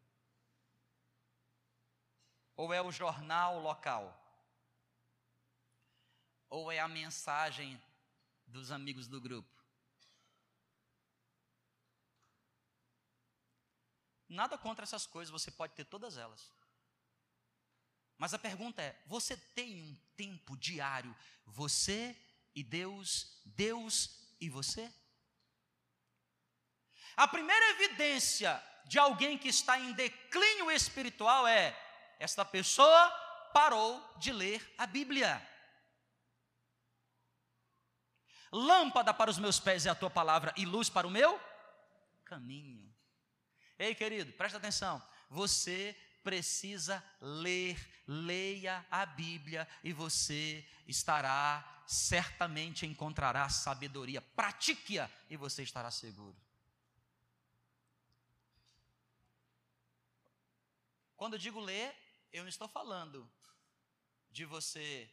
Ou 2.57 2.73
é 2.73 2.81
o 2.81 2.91
jornal 2.91 3.59
local? 3.61 4.05
Ou 6.49 6.71
é 6.71 6.79
a 6.79 6.87
mensagem 6.87 7.79
dos 8.47 8.71
amigos 8.71 9.07
do 9.07 9.21
grupo? 9.21 9.55
Nada 14.27 14.57
contra 14.57 14.83
essas 14.83 15.05
coisas, 15.05 15.31
você 15.31 15.51
pode 15.51 15.73
ter 15.73 15.85
todas 15.85 16.17
elas. 16.17 16.51
Mas 18.17 18.33
a 18.33 18.39
pergunta 18.39 18.81
é: 18.81 18.99
você 19.05 19.37
tem 19.37 19.81
um 19.83 19.95
tempo 20.15 20.57
diário, 20.57 21.15
você 21.45 22.19
e 22.55 22.63
Deus, 22.63 23.39
Deus 23.45 24.33
e 24.41 24.49
você? 24.49 24.91
A 27.15 27.27
primeira 27.27 27.69
evidência 27.71 28.61
de 28.85 28.97
alguém 28.97 29.37
que 29.37 29.47
está 29.47 29.79
em 29.79 29.93
declínio 29.93 30.71
espiritual 30.71 31.47
é: 31.47 31.71
esta 32.19 32.43
pessoa 32.43 33.09
parou 33.53 34.03
de 34.17 34.31
ler 34.31 34.73
a 34.77 34.85
Bíblia. 34.85 35.41
Lâmpada 38.51 39.13
para 39.13 39.29
os 39.29 39.37
meus 39.37 39.59
pés 39.59 39.85
é 39.85 39.89
a 39.89 39.95
tua 39.95 40.09
palavra 40.09 40.53
e 40.55 40.65
luz 40.65 40.89
para 40.89 41.07
o 41.07 41.11
meu 41.11 41.39
caminho. 42.23 42.93
Ei, 43.77 43.93
querido, 43.93 44.31
presta 44.33 44.57
atenção. 44.57 45.01
Você 45.29 45.95
precisa 46.23 47.03
ler, 47.21 47.77
leia 48.07 48.85
a 48.89 49.05
Bíblia 49.05 49.67
e 49.83 49.93
você 49.93 50.65
estará, 50.87 51.83
certamente 51.85 52.85
encontrará 52.85 53.47
sabedoria. 53.49 54.21
Pratique-a 54.21 55.09
e 55.29 55.37
você 55.37 55.63
estará 55.63 55.91
seguro. 55.91 56.35
Quando 61.15 61.33
eu 61.33 61.39
digo 61.39 61.59
ler, 61.59 61.95
eu 62.31 62.43
não 62.43 62.49
estou 62.49 62.67
falando 62.67 63.29
de 64.31 64.45
você 64.45 65.09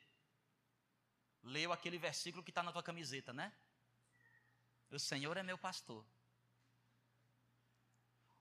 leu 1.43 1.73
aquele 1.73 1.99
versículo 1.99 2.43
que 2.43 2.51
está 2.51 2.63
na 2.63 2.73
tua 2.73 2.83
camiseta, 2.83 3.33
né? 3.33 3.53
O 4.91 4.99
Senhor 4.99 5.37
é 5.37 5.43
meu 5.43 5.59
pastor. 5.59 6.05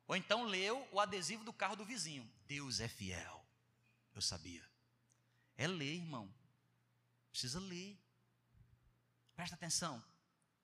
Ou 0.07 0.15
então 0.15 0.43
leu 0.43 0.87
o 0.91 0.99
adesivo 0.99 1.43
do 1.43 1.53
carro 1.53 1.75
do 1.75 1.85
vizinho. 1.85 2.29
Deus 2.45 2.79
é 2.79 2.87
fiel. 2.87 3.45
Eu 4.13 4.21
sabia. 4.21 4.63
É 5.55 5.67
ler, 5.67 5.95
irmão. 5.95 6.33
Precisa 7.31 7.59
ler. 7.59 7.97
Presta 9.35 9.55
atenção. 9.55 10.03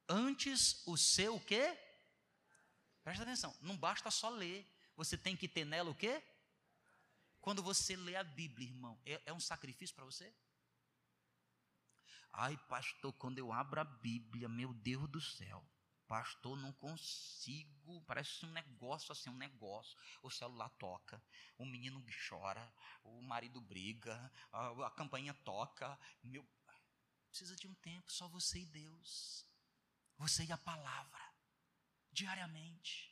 Antes 0.08 0.86
o 0.86 0.98
seu 0.98 1.36
o 1.36 1.40
quê? 1.40 1.78
Presta 3.04 3.24
atenção. 3.24 3.56
Não 3.62 3.76
basta 3.78 4.12
só 4.12 4.30
ler. 4.30 4.68
Você 4.96 5.18
tem 5.18 5.36
que 5.36 5.48
ter 5.48 5.66
nela 5.66 5.90
o 5.90 5.96
quê? 5.96 6.22
Quando 7.42 7.64
você 7.64 7.96
lê 7.96 8.16
a 8.16 8.24
Bíblia, 8.24 8.68
irmão, 8.68 9.00
é, 9.06 9.22
é 9.26 9.34
um 9.34 9.40
sacrifício 9.40 9.96
para 9.96 10.06
você? 10.06 10.34
Ai, 12.32 12.58
pastor, 12.68 13.14
quando 13.14 13.40
eu 13.40 13.52
abro 13.52 13.82
a 13.82 13.84
Bíblia, 13.84 14.48
meu 14.48 14.74
Deus 14.74 15.10
do 15.10 15.22
céu. 15.22 15.66
Pastor, 16.08 16.58
não 16.58 16.74
consigo, 16.74 18.02
parece 18.02 18.44
um 18.44 18.52
negócio 18.52 19.12
assim, 19.12 19.30
um 19.30 19.38
negócio. 19.38 19.98
O 20.24 20.30
celular 20.30 20.70
toca, 20.70 21.22
o 21.58 21.66
menino 21.66 22.04
chora, 22.28 22.74
o 23.04 23.22
marido 23.22 23.62
briga, 23.62 24.32
a, 24.52 24.88
a 24.88 24.92
campainha 24.92 25.34
toca. 25.34 26.00
Meu, 26.24 26.48
precisa 27.30 27.56
de 27.56 27.68
um 27.68 27.76
tempo, 27.76 28.12
só 28.12 28.28
você 28.28 28.60
e 28.60 28.66
Deus. 28.66 29.46
Você 30.18 30.46
e 30.46 30.52
a 30.52 30.58
palavra, 30.58 31.34
diariamente. 32.12 33.09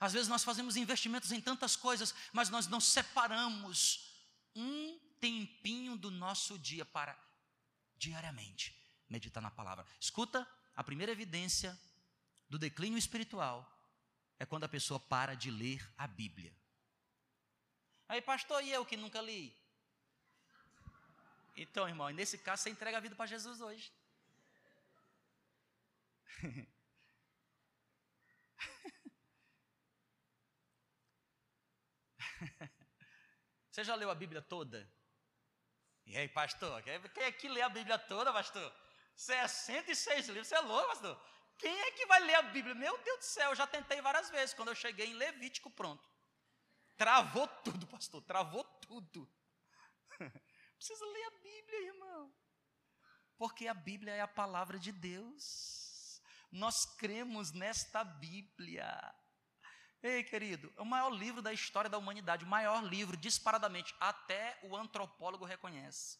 Às 0.00 0.14
vezes 0.14 0.28
nós 0.28 0.42
fazemos 0.42 0.76
investimentos 0.76 1.30
em 1.30 1.40
tantas 1.42 1.76
coisas, 1.76 2.14
mas 2.32 2.48
nós 2.48 2.66
não 2.66 2.80
separamos 2.80 4.10
um 4.56 4.98
tempinho 5.20 5.94
do 5.94 6.10
nosso 6.10 6.58
dia 6.58 6.86
para 6.86 7.16
diariamente 7.98 8.74
meditar 9.10 9.42
na 9.42 9.50
palavra. 9.50 9.84
Escuta, 10.00 10.48
a 10.74 10.82
primeira 10.82 11.12
evidência 11.12 11.78
do 12.48 12.58
declínio 12.58 12.98
espiritual 12.98 13.70
é 14.38 14.46
quando 14.46 14.64
a 14.64 14.68
pessoa 14.68 14.98
para 14.98 15.34
de 15.34 15.50
ler 15.50 15.86
a 15.98 16.06
Bíblia. 16.06 16.56
Aí, 18.08 18.22
pastor, 18.22 18.64
e 18.64 18.70
eu 18.70 18.86
que 18.86 18.96
nunca 18.96 19.20
li? 19.20 19.54
Então, 21.54 21.86
irmão, 21.86 22.08
nesse 22.08 22.38
caso 22.38 22.62
você 22.62 22.70
entrega 22.70 22.96
a 22.96 23.00
vida 23.00 23.14
para 23.14 23.26
Jesus 23.26 23.60
hoje. 23.60 23.92
Você 33.70 33.84
já 33.84 33.94
leu 33.94 34.10
a 34.10 34.14
Bíblia 34.14 34.42
toda? 34.42 34.90
E 36.06 36.16
aí, 36.16 36.28
pastor, 36.28 36.82
quem 36.82 37.24
é 37.24 37.32
que 37.32 37.48
lê 37.48 37.62
a 37.62 37.68
Bíblia 37.68 37.98
toda, 37.98 38.32
pastor? 38.32 38.74
66 39.14 40.28
livros, 40.28 40.48
você 40.48 40.54
é 40.54 40.60
louco, 40.60 40.88
pastor? 40.88 41.20
Quem 41.58 41.78
é 41.78 41.90
que 41.92 42.06
vai 42.06 42.20
ler 42.20 42.36
a 42.36 42.42
Bíblia? 42.42 42.74
Meu 42.74 42.96
Deus 43.02 43.18
do 43.18 43.24
céu, 43.24 43.50
eu 43.50 43.54
já 43.54 43.66
tentei 43.66 44.00
várias 44.00 44.30
vezes. 44.30 44.54
Quando 44.54 44.68
eu 44.68 44.74
cheguei 44.74 45.06
em 45.06 45.14
Levítico, 45.14 45.70
pronto. 45.70 46.02
Travou 46.96 47.46
tudo, 47.46 47.86
pastor, 47.86 48.22
travou 48.22 48.64
tudo. 48.64 49.30
Precisa 50.76 51.04
ler 51.04 51.24
a 51.24 51.30
Bíblia, 51.42 51.86
irmão. 51.86 52.34
Porque 53.36 53.66
a 53.68 53.74
Bíblia 53.74 54.14
é 54.14 54.20
a 54.20 54.28
palavra 54.28 54.78
de 54.78 54.90
Deus. 54.90 56.20
Nós 56.50 56.86
cremos 56.96 57.52
nesta 57.52 58.02
Bíblia. 58.02 59.14
Ei, 60.02 60.24
querido, 60.24 60.72
é 60.76 60.80
o 60.80 60.86
maior 60.86 61.10
livro 61.10 61.42
da 61.42 61.52
história 61.52 61.90
da 61.90 61.98
humanidade, 61.98 62.44
o 62.44 62.48
maior 62.48 62.82
livro, 62.82 63.16
disparadamente, 63.16 63.94
até 64.00 64.58
o 64.62 64.74
antropólogo 64.74 65.44
reconhece. 65.44 66.18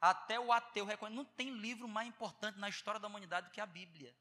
Até 0.00 0.38
o 0.38 0.52
ateu 0.52 0.84
reconhece. 0.84 1.16
Não 1.16 1.24
tem 1.24 1.50
livro 1.50 1.88
mais 1.88 2.08
importante 2.08 2.58
na 2.58 2.68
história 2.68 3.00
da 3.00 3.08
humanidade 3.08 3.46
do 3.46 3.52
que 3.52 3.60
a 3.60 3.66
Bíblia. 3.66 4.14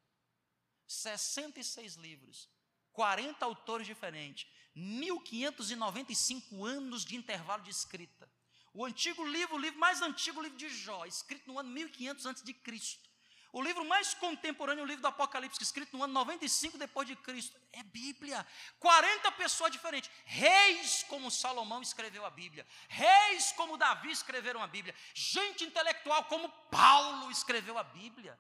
66 0.88 1.96
livros, 1.96 2.50
40 2.94 3.44
autores 3.44 3.88
diferentes, 3.88 4.50
1595 4.76 6.64
anos 6.64 7.04
de 7.04 7.16
intervalo 7.16 7.64
de 7.64 7.70
escrita. 7.70 8.32
O 8.74 8.86
antigo 8.86 9.26
livro, 9.26 9.56
o 9.56 9.60
livro 9.60 9.80
mais 9.80 10.02
antigo, 10.02 10.40
o 10.40 10.44
livro 10.44 10.58
de 10.58 10.70
Jó, 10.70 11.06
escrito 11.06 11.48
no 11.48 11.60
ano 11.60 11.70
1500 11.70 12.26
antes 12.26 12.44
de 12.44 12.54
Cristo. 12.54 13.11
O 13.54 13.62
livro 13.62 13.84
mais 13.84 14.14
contemporâneo, 14.14 14.84
o 14.84 14.88
livro 14.88 15.02
do 15.02 15.08
Apocalipse, 15.08 15.62
escrito 15.62 15.98
no 15.98 16.04
ano 16.04 16.14
95 16.14 16.78
depois 16.78 17.06
de 17.06 17.18
Cristo, 17.18 17.60
é 17.74 17.84
Bíblia. 17.84 18.48
40 18.80 19.30
pessoas 19.34 19.72
diferentes. 19.72 20.10
Reis 20.26 21.04
como 21.04 21.30
Salomão 21.30 21.82
escreveu 21.82 22.26
a 22.26 22.30
Bíblia. 22.30 22.66
Reis 22.88 23.52
como 23.52 23.78
Davi 23.78 24.10
escreveram 24.10 24.62
a 24.62 24.68
Bíblia. 24.68 24.96
Gente 25.14 25.66
intelectual 25.66 26.24
como 26.26 26.48
Paulo 26.70 27.30
escreveu 27.30 27.78
a 27.78 27.84
Bíblia. 27.84 28.40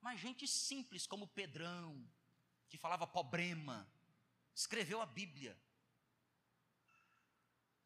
Mas 0.00 0.18
gente 0.18 0.46
simples 0.48 1.06
como 1.06 1.28
Pedrão, 1.28 2.06
que 2.70 2.78
falava 2.78 3.06
problema, 3.06 3.86
escreveu 4.54 5.02
a 5.02 5.06
Bíblia. 5.06 5.58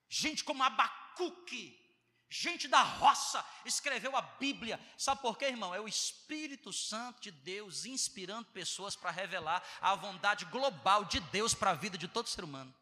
Gente 0.08 0.44
como 0.44 0.62
Abacuque, 0.62 1.87
gente 2.28 2.68
da 2.68 2.82
roça, 2.82 3.44
escreveu 3.64 4.16
a 4.16 4.22
Bíblia. 4.22 4.78
Sabe 4.96 5.20
por 5.22 5.38
quê, 5.38 5.46
irmão? 5.46 5.74
É 5.74 5.80
o 5.80 5.88
Espírito 5.88 6.72
Santo 6.72 7.20
de 7.20 7.30
Deus 7.30 7.86
inspirando 7.86 8.46
pessoas 8.46 8.94
para 8.94 9.10
revelar 9.10 9.62
a 9.80 9.94
vontade 9.94 10.44
global 10.46 11.04
de 11.04 11.20
Deus 11.20 11.54
para 11.54 11.70
a 11.70 11.74
vida 11.74 11.96
de 11.96 12.08
todo 12.08 12.28
ser 12.28 12.44
humano. 12.44 12.74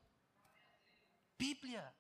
Bíblia. 1.38 1.94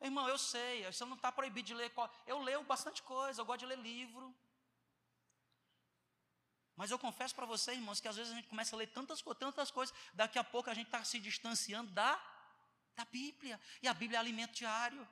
Irmão, 0.00 0.28
eu 0.28 0.36
sei, 0.36 0.84
você 0.84 1.04
não 1.04 1.14
está 1.14 1.30
proibido 1.30 1.66
de 1.66 1.74
ler. 1.74 1.92
Eu 2.26 2.42
leio 2.42 2.62
bastante 2.64 3.02
coisa, 3.02 3.40
eu 3.40 3.44
gosto 3.44 3.60
de 3.60 3.66
ler 3.66 3.78
livro. 3.78 4.34
Mas 6.76 6.90
eu 6.90 6.98
confesso 6.98 7.34
para 7.34 7.46
você, 7.46 7.72
irmãos, 7.72 8.00
que 8.00 8.08
às 8.08 8.16
vezes 8.16 8.32
a 8.32 8.34
gente 8.34 8.48
começa 8.48 8.74
a 8.74 8.78
ler 8.78 8.88
tantas, 8.88 9.22
tantas 9.38 9.70
coisas, 9.70 9.94
daqui 10.12 10.38
a 10.38 10.44
pouco 10.44 10.68
a 10.68 10.74
gente 10.74 10.86
está 10.86 11.04
se 11.04 11.20
distanciando 11.20 11.90
da, 11.92 12.20
da 12.96 13.04
Bíblia. 13.04 13.60
E 13.80 13.88
a 13.88 13.94
Bíblia 13.94 14.18
é 14.18 14.20
alimento 14.20 14.54
diário. 14.54 15.06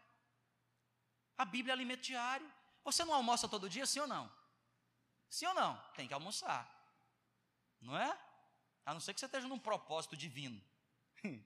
A 1.40 1.44
Bíblia 1.46 1.72
é 1.72 1.74
alimento 1.74 2.02
diário. 2.02 2.46
Você 2.84 3.02
não 3.02 3.14
almoça 3.14 3.48
todo 3.48 3.66
dia, 3.66 3.86
sim 3.86 3.98
ou 3.98 4.06
não? 4.06 4.30
Sim 5.30 5.46
ou 5.46 5.54
não? 5.54 5.74
Tem 5.94 6.06
que 6.06 6.12
almoçar. 6.12 6.68
Não 7.80 7.96
é? 7.96 8.14
A 8.84 8.92
não 8.92 9.00
ser 9.00 9.14
que 9.14 9.20
você 9.20 9.24
esteja 9.24 9.48
num 9.48 9.58
propósito 9.58 10.14
divino. 10.14 10.62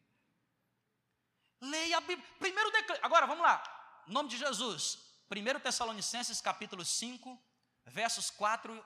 Leia 1.60 1.98
a 1.98 2.00
Bíblia. 2.00 2.28
Primeiro 2.40 2.72
decreto. 2.72 3.04
Agora, 3.04 3.24
vamos 3.24 3.44
lá. 3.44 4.02
Em 4.08 4.12
nome 4.12 4.28
de 4.28 4.36
Jesus. 4.36 4.98
1 5.30 5.60
Tessalonicenses 5.60 6.40
capítulo 6.40 6.84
5, 6.84 7.40
versos 7.86 8.30
4 8.30 8.84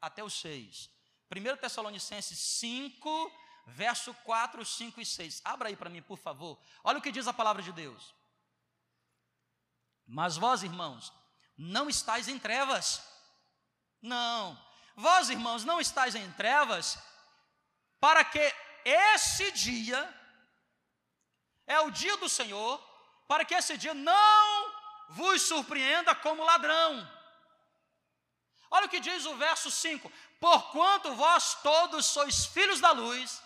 até 0.00 0.22
o 0.22 0.30
6. 0.30 0.88
1 1.28 1.56
Tessalonicenses 1.56 2.38
5, 2.38 3.32
verso 3.66 4.14
4, 4.22 4.64
5 4.64 5.00
e 5.00 5.06
6. 5.06 5.42
Abra 5.44 5.70
aí 5.70 5.76
para 5.76 5.90
mim, 5.90 6.02
por 6.02 6.18
favor. 6.18 6.56
Olha 6.84 6.98
o 6.98 7.02
que 7.02 7.10
diz 7.10 7.26
a 7.26 7.32
palavra 7.32 7.64
de 7.64 7.72
Deus. 7.72 8.15
Mas 10.06 10.36
vós, 10.36 10.62
irmãos, 10.62 11.12
não 11.56 11.88
estáis 11.88 12.28
em 12.28 12.38
trevas. 12.38 13.02
Não. 14.00 14.56
Vós, 14.94 15.28
irmãos, 15.30 15.64
não 15.64 15.80
estáis 15.80 16.14
em 16.14 16.30
trevas, 16.32 16.98
para 18.00 18.24
que 18.24 18.54
esse 18.84 19.50
dia 19.52 20.14
é 21.66 21.80
o 21.80 21.90
dia 21.90 22.16
do 22.16 22.28
Senhor, 22.28 22.78
para 23.26 23.44
que 23.44 23.54
esse 23.54 23.76
dia 23.76 23.92
não 23.92 24.72
vos 25.10 25.42
surpreenda 25.42 26.14
como 26.14 26.44
ladrão. 26.44 27.16
Olha 28.70 28.86
o 28.86 28.88
que 28.88 29.00
diz 29.00 29.26
o 29.26 29.36
verso 29.36 29.70
5: 29.70 30.10
Porquanto 30.40 31.14
vós 31.14 31.54
todos 31.62 32.06
sois 32.06 32.46
filhos 32.46 32.80
da 32.80 32.92
luz 32.92 33.42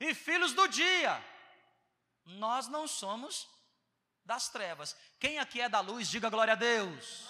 e 0.00 0.14
filhos 0.14 0.52
do 0.52 0.66
dia, 0.66 1.24
nós 2.24 2.68
não 2.68 2.86
somos 2.86 3.48
das 4.24 4.48
trevas. 4.48 4.96
Quem 5.18 5.38
aqui 5.38 5.60
é 5.60 5.68
da 5.68 5.80
luz, 5.80 6.08
diga 6.08 6.30
glória 6.30 6.52
a 6.52 6.56
Deus. 6.56 7.28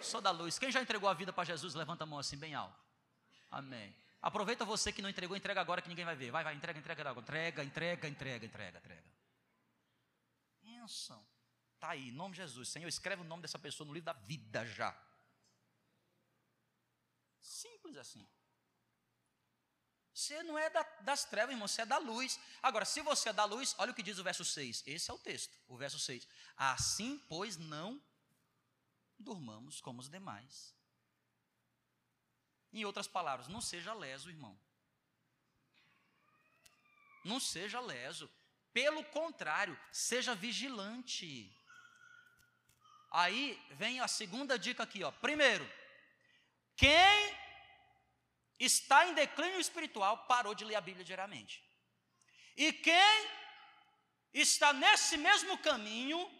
Sou 0.00 0.20
da 0.20 0.30
luz. 0.30 0.58
Quem 0.58 0.70
já 0.70 0.80
entregou 0.80 1.08
a 1.08 1.14
vida 1.14 1.32
para 1.32 1.44
Jesus, 1.44 1.74
levanta 1.74 2.04
a 2.04 2.06
mão 2.06 2.18
assim, 2.18 2.36
bem 2.36 2.54
alto. 2.54 2.78
Amém. 3.50 3.94
Aproveita 4.20 4.64
você 4.64 4.92
que 4.92 5.02
não 5.02 5.08
entregou, 5.08 5.36
entrega 5.36 5.60
agora 5.60 5.80
que 5.80 5.88
ninguém 5.88 6.04
vai 6.04 6.16
ver. 6.16 6.30
Vai, 6.30 6.44
vai, 6.44 6.54
entrega, 6.54 6.78
entrega. 6.78 7.10
Entrega, 7.10 7.64
entrega, 7.64 8.08
entrega, 8.08 8.46
entrega, 8.46 8.78
entrega. 8.78 9.04
Bênção. 10.62 11.24
Está 11.74 11.90
aí, 11.90 12.08
em 12.08 12.12
nome 12.12 12.34
de 12.34 12.42
Jesus. 12.42 12.68
Senhor, 12.68 12.88
escreve 12.88 13.22
o 13.22 13.24
nome 13.24 13.42
dessa 13.42 13.58
pessoa 13.58 13.86
no 13.86 13.92
livro 13.92 14.06
da 14.06 14.12
vida 14.12 14.64
já. 14.66 14.96
Simples 17.40 17.96
assim. 17.96 18.26
Você 20.16 20.42
não 20.44 20.56
é 20.56 20.70
da, 20.70 20.82
das 21.02 21.26
trevas, 21.26 21.52
irmão, 21.52 21.68
você 21.68 21.82
é 21.82 21.84
da 21.84 21.98
luz. 21.98 22.40
Agora, 22.62 22.86
se 22.86 23.02
você 23.02 23.28
é 23.28 23.34
da 23.34 23.44
luz, 23.44 23.74
olha 23.76 23.92
o 23.92 23.94
que 23.94 24.02
diz 24.02 24.18
o 24.18 24.24
verso 24.24 24.46
6. 24.46 24.82
Esse 24.86 25.10
é 25.10 25.14
o 25.14 25.18
texto, 25.18 25.54
o 25.68 25.76
verso 25.76 25.98
6. 25.98 26.26
Assim, 26.56 27.18
pois, 27.28 27.58
não 27.58 28.02
durmamos 29.18 29.78
como 29.78 30.00
os 30.00 30.08
demais. 30.08 30.74
Em 32.72 32.82
outras 32.86 33.06
palavras, 33.06 33.46
não 33.46 33.60
seja 33.60 33.92
leso, 33.92 34.30
irmão. 34.30 34.58
Não 37.22 37.38
seja 37.38 37.78
leso. 37.78 38.30
Pelo 38.72 39.04
contrário, 39.04 39.78
seja 39.92 40.34
vigilante. 40.34 41.54
Aí 43.10 43.62
vem 43.72 44.00
a 44.00 44.08
segunda 44.08 44.58
dica 44.58 44.82
aqui, 44.82 45.04
ó. 45.04 45.10
Primeiro, 45.10 45.70
quem 46.74 47.45
está 48.58 49.06
em 49.06 49.14
declínio 49.14 49.60
espiritual 49.60 50.26
parou 50.26 50.54
de 50.54 50.64
ler 50.64 50.76
a 50.76 50.80
Bíblia 50.80 51.04
diariamente. 51.04 51.62
E 52.56 52.72
quem 52.72 53.30
está 54.32 54.72
nesse 54.72 55.16
mesmo 55.16 55.58
caminho 55.58 56.30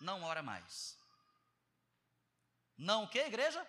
não 0.00 0.22
ora 0.22 0.42
mais. 0.42 0.98
Não 2.76 3.04
o 3.04 3.08
que, 3.08 3.18
igreja? 3.18 3.66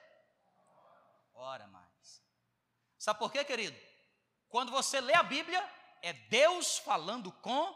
Ora 1.34 1.68
mais. 1.68 2.22
Sabe 2.98 3.20
por 3.20 3.32
quê, 3.32 3.44
querido? 3.46 3.80
Quando 4.50 4.72
você 4.72 5.00
lê 5.00 5.14
a 5.14 5.24
Bíblia, 5.24 5.62
é 6.02 6.14
Deus 6.14 6.78
falando 6.80 7.32
com 7.32 7.74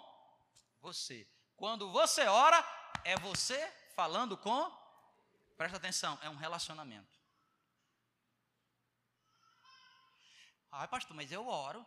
você. 0.82 1.28
Quando 1.56 1.92
você 1.92 2.26
ora, 2.28 2.58
é 3.04 3.18
você 3.18 3.60
falando 3.96 4.38
com. 4.38 4.72
Presta 5.58 5.78
atenção, 5.78 6.18
é 6.22 6.30
um 6.30 6.36
relacionamento. 6.36 7.19
Ai, 10.72 10.88
pastor, 10.88 11.16
mas 11.16 11.32
eu 11.32 11.48
oro 11.48 11.86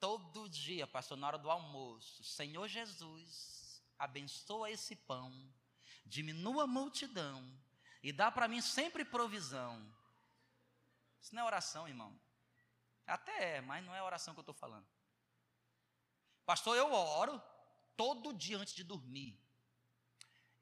todo 0.00 0.48
dia, 0.48 0.86
pastor, 0.86 1.16
na 1.16 1.26
hora 1.26 1.38
do 1.38 1.50
almoço. 1.50 2.24
Senhor 2.24 2.66
Jesus, 2.68 3.82
abençoa 3.98 4.70
esse 4.70 4.96
pão, 4.96 5.32
diminua 6.04 6.64
a 6.64 6.66
multidão 6.66 7.42
e 8.02 8.12
dá 8.12 8.30
para 8.30 8.48
mim 8.48 8.60
sempre 8.60 9.04
provisão. 9.04 9.82
Isso 11.20 11.34
não 11.34 11.42
é 11.42 11.46
oração, 11.46 11.88
irmão. 11.88 12.18
Até 13.06 13.56
é, 13.56 13.60
mas 13.60 13.84
não 13.84 13.94
é 13.94 14.02
oração 14.02 14.34
que 14.34 14.40
eu 14.40 14.42
estou 14.42 14.54
falando. 14.54 14.86
Pastor, 16.44 16.76
eu 16.76 16.92
oro 16.92 17.40
todo 17.96 18.32
dia 18.32 18.58
antes 18.58 18.74
de 18.74 18.84
dormir. 18.84 19.38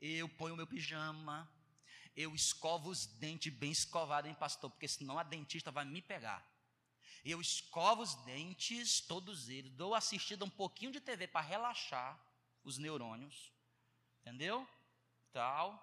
Eu 0.00 0.28
ponho 0.28 0.56
meu 0.56 0.66
pijama, 0.66 1.48
eu 2.16 2.34
escovo 2.34 2.90
os 2.90 3.06
dentes 3.06 3.52
bem 3.52 3.70
escovados, 3.70 4.28
hein, 4.28 4.36
pastor? 4.36 4.70
Porque 4.70 4.88
senão 4.88 5.18
a 5.18 5.22
dentista 5.22 5.70
vai 5.70 5.84
me 5.84 6.02
pegar. 6.02 6.51
Eu 7.24 7.40
escovo 7.40 8.02
os 8.02 8.14
dentes, 8.24 9.00
todos 9.00 9.48
eles, 9.48 9.72
dou 9.72 9.94
assistida 9.94 10.44
um 10.44 10.50
pouquinho 10.50 10.90
de 10.90 11.00
TV 11.00 11.28
para 11.28 11.40
relaxar 11.40 12.18
os 12.64 12.78
neurônios. 12.78 13.52
Entendeu? 14.20 14.66
Tal, 15.32 15.80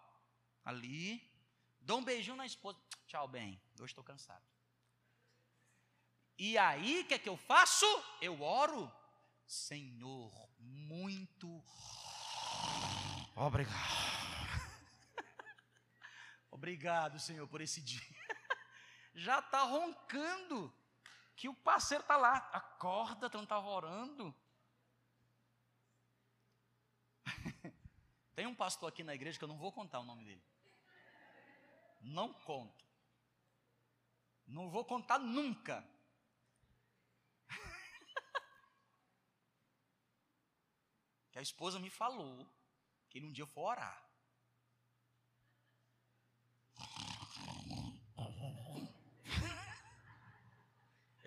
ali. 0.65 1.25
Dou 1.79 1.99
um 1.99 2.03
beijinho 2.03 2.35
na 2.35 2.45
esposa. 2.45 2.77
Tchau, 3.07 3.27
bem. 3.27 3.59
Hoje 3.79 3.91
estou 3.91 4.03
cansado. 4.03 4.43
E 6.37 6.57
aí, 6.57 7.01
o 7.01 7.05
que 7.05 7.13
é 7.13 7.19
que 7.19 7.29
eu 7.29 7.37
faço? 7.37 7.85
Eu 8.21 8.41
oro. 8.41 8.91
Senhor, 9.45 10.49
muito 10.59 11.63
obrigado. 13.35 13.75
Obrigado, 16.51 17.19
Senhor, 17.19 17.47
por 17.47 17.61
esse 17.61 17.81
dia. 17.81 18.01
Já 19.15 19.39
está 19.39 19.63
roncando 19.63 20.71
que 21.39 21.47
o 21.47 21.55
parceiro 21.55 22.01
está 22.01 22.17
lá, 22.17 22.35
acorda, 22.51 23.29
tu 23.29 23.37
não 23.37 23.45
estava 23.45 23.65
orando. 23.65 24.35
Tem 28.35 28.45
um 28.45 28.53
pastor 28.53 28.89
aqui 28.89 29.05
na 29.05 29.15
igreja 29.15 29.37
que 29.37 29.45
eu 29.45 29.47
não 29.47 29.57
vou 29.57 29.71
contar 29.71 30.01
o 30.01 30.03
nome 30.03 30.25
dele. 30.25 30.43
Não 32.01 32.33
conto. 32.33 32.83
Não 34.45 34.69
vou 34.69 34.83
contar 34.83 35.17
nunca. 35.17 35.81
que 41.31 41.39
a 41.39 41.41
esposa 41.41 41.79
me 41.79 41.89
falou 41.89 42.45
que 43.07 43.17
ele 43.17 43.27
um 43.27 43.31
dia 43.31 43.47
foi 43.47 43.63
orar. 43.63 44.09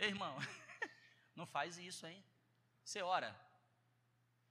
Ei, 0.02 0.08
irmão, 0.08 0.36
não 1.36 1.46
faz 1.46 1.78
isso, 1.78 2.04
hein? 2.08 2.24
Você 2.84 3.00
ora. 3.02 3.30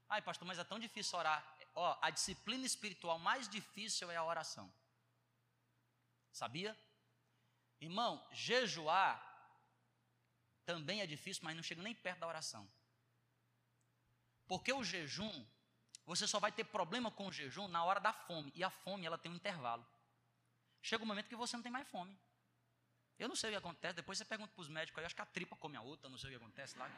Ai, 0.07 0.21
pastor, 0.21 0.47
mas 0.47 0.57
é 0.57 0.63
tão 0.63 0.79
difícil 0.79 1.19
orar. 1.19 1.45
Ó, 1.75 1.97
a 2.01 2.09
disciplina 2.09 2.65
espiritual 2.65 3.19
mais 3.19 3.49
difícil 3.49 4.09
é 4.09 4.15
a 4.15 4.23
oração. 4.23 4.71
Sabia? 6.31 6.77
Irmão, 7.81 8.25
jejuar 8.31 9.13
também 10.65 11.01
é 11.01 11.05
difícil, 11.05 11.43
mas 11.43 11.53
não 11.53 11.63
chega 11.63 11.81
nem 11.81 11.93
perto 11.93 12.19
da 12.19 12.27
oração. 12.27 12.65
Porque 14.47 14.71
o 14.71 14.85
jejum, 14.85 15.45
você 16.05 16.25
só 16.25 16.39
vai 16.39 16.53
ter 16.53 16.63
problema 16.63 17.11
com 17.11 17.27
o 17.27 17.31
jejum 17.31 17.67
na 17.67 17.83
hora 17.83 17.99
da 17.99 18.13
fome. 18.13 18.53
E 18.55 18.63
a 18.63 18.69
fome, 18.69 19.05
ela 19.05 19.17
tem 19.17 19.29
um 19.29 19.35
intervalo. 19.35 19.85
Chega 20.81 21.03
um 21.03 21.07
momento 21.07 21.27
que 21.27 21.35
você 21.35 21.57
não 21.57 21.63
tem 21.63 21.71
mais 21.73 21.89
fome. 21.89 22.17
Eu 23.19 23.27
não 23.27 23.35
sei 23.35 23.49
o 23.49 23.53
que 23.53 23.57
acontece, 23.57 23.95
depois 23.95 24.17
você 24.17 24.25
pergunta 24.25 24.51
para 24.53 24.61
os 24.61 24.69
médicos 24.69 24.99
aí, 24.99 25.05
acho 25.05 25.15
que 25.15 25.21
a 25.21 25.25
tripa 25.25 25.55
come 25.55 25.77
a 25.77 25.81
outra, 25.81 26.09
não 26.09 26.17
sei 26.17 26.29
o 26.29 26.31
que 26.31 26.43
acontece 26.43 26.77
lá. 26.77 26.89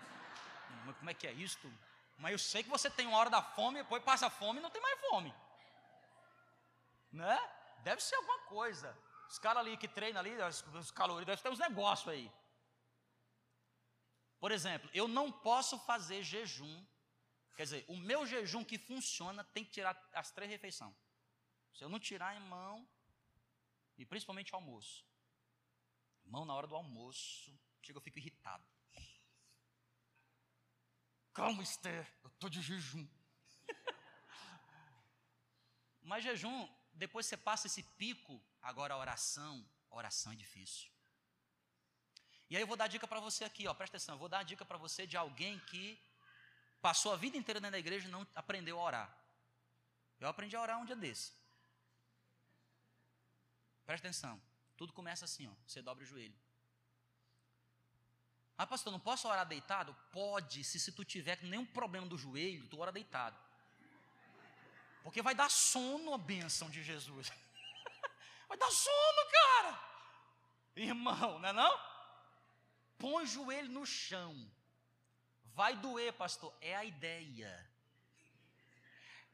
Como 0.98 1.10
é 1.10 1.14
que 1.14 1.28
é 1.28 1.34
isto? 1.34 1.72
Mas 2.18 2.32
eu 2.32 2.40
sei 2.40 2.64
que 2.64 2.70
você 2.70 2.90
tem 2.90 3.08
uma 3.08 3.18
hora 3.18 3.30
da 3.30 3.42
fome, 3.42 3.82
depois 3.82 4.04
passa 4.04 4.30
fome 4.30 4.60
e 4.60 4.62
não 4.62 4.70
tem 4.70 4.82
mais 4.82 5.00
fome. 5.02 5.34
Né? 7.12 7.38
Deve 7.84 8.02
ser 8.02 8.16
alguma 8.16 8.40
coisa. 8.46 8.98
Os 9.30 9.40
caras 9.40 9.62
ali 9.62 9.76
que 9.78 9.88
treinam 9.88 10.20
ali, 10.20 10.32
os 10.42 10.92
calores, 10.92 11.26
deve 11.26 11.42
ter 11.42 11.50
uns 11.50 11.60
negócios 11.60 12.08
aí. 12.08 12.32
Por 14.40 14.52
exemplo, 14.52 14.90
eu 14.94 15.08
não 15.08 15.32
posso 15.32 15.80
fazer 15.80 16.22
jejum. 16.24 16.86
Quer 17.56 17.64
dizer, 17.64 17.86
o 17.88 17.96
meu 17.96 18.26
jejum 18.26 18.64
que 18.64 18.78
funciona 18.78 19.44
tem 19.44 19.64
que 19.64 19.72
tirar 19.72 19.98
as 20.14 20.32
três 20.32 20.50
refeições. 20.52 20.96
Se 21.74 21.84
eu 21.84 21.90
não 21.90 22.00
tirar 22.00 22.36
em 22.36 22.40
mão, 22.42 22.88
e 23.98 24.06
principalmente 24.06 24.54
o 24.54 24.56
almoço, 24.56 25.06
Irmão, 26.26 26.46
na 26.46 26.54
hora 26.54 26.68
do 26.68 26.76
almoço, 26.76 27.58
chega, 27.82 27.98
eu 27.98 28.02
fico 28.02 28.20
irritado. 28.20 28.64
Calma, 31.34 31.64
Esther, 31.64 32.08
eu 32.24 32.30
estou 32.30 32.50
de 32.50 32.62
jejum. 32.62 33.08
Mas 36.02 36.24
jejum, 36.24 36.70
depois 36.94 37.26
você 37.26 37.36
passa 37.36 37.68
esse 37.68 37.84
pico, 37.84 38.42
agora 38.62 38.94
a 38.94 38.98
oração, 38.98 39.68
a 39.90 39.96
oração 39.96 40.32
é 40.32 40.36
difícil. 40.36 40.92
E 42.50 42.56
aí 42.56 42.62
eu 42.62 42.68
vou 42.68 42.78
dar 42.78 42.88
dica 42.88 43.08
para 43.08 43.20
você 43.20 43.44
aqui, 43.44 43.68
ó, 43.68 43.74
presta 43.74 43.98
atenção, 43.98 44.16
eu 44.16 44.20
vou 44.20 44.30
dar 44.30 44.44
dica 44.44 44.64
para 44.64 44.78
você 44.78 45.08
de 45.08 45.18
alguém 45.18 45.60
que 45.62 46.00
passou 46.82 47.12
a 47.12 47.16
vida 47.16 47.36
inteira 47.36 47.60
dentro 47.60 47.72
da 47.72 47.80
igreja 47.80 48.08
e 48.08 48.12
não 48.12 48.28
aprendeu 48.36 48.80
a 48.80 48.84
orar. 48.84 49.18
Eu 50.20 50.28
aprendi 50.28 50.56
a 50.56 50.62
orar 50.62 50.80
um 50.80 50.86
dia 50.86 50.96
desse. 50.96 51.34
Presta 53.86 54.08
atenção. 54.08 54.40
Tudo 54.78 54.94
começa 54.94 55.26
assim, 55.26 55.48
ó. 55.48 55.54
Você 55.68 55.82
dobra 55.82 56.04
o 56.04 56.08
joelho. 56.08 56.36
Ah, 58.58 58.68
pastor, 58.68 58.92
não 58.92 59.00
posso 59.00 59.28
orar 59.28 59.46
deitado? 59.46 59.96
Pode, 60.12 60.64
se, 60.64 60.80
se 60.80 60.92
tu 60.92 61.04
tiver 61.04 61.42
nenhum 61.44 61.66
problema 61.66 62.08
do 62.08 62.18
joelho, 62.18 62.68
tu 62.68 62.80
ora 62.80 62.92
deitado. 62.92 63.38
Porque 65.04 65.22
vai 65.22 65.36
dar 65.36 65.50
sono 65.50 66.14
a 66.14 66.18
bênção 66.18 66.70
de 66.70 66.84
Jesus. 66.84 67.32
vai 68.48 68.58
dar 68.58 68.72
sono, 68.72 69.32
cara. 69.32 69.94
Irmão, 70.76 71.40
não 71.40 71.50
é 71.50 71.54
não? 71.54 71.80
Põe 72.98 73.24
o 73.24 73.28
joelho 73.28 73.70
no 73.70 73.86
chão. 73.86 74.50
Vai 75.54 75.76
doer, 75.76 76.14
pastor. 76.14 76.56
É 76.62 76.76
a 76.76 76.86
ideia. 76.86 77.70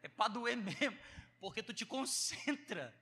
É 0.01 0.07
para 0.07 0.29
doer 0.29 0.55
mesmo, 0.55 0.97
porque 1.39 1.61
tu 1.61 1.73
te 1.73 1.85
concentra. 1.85 2.97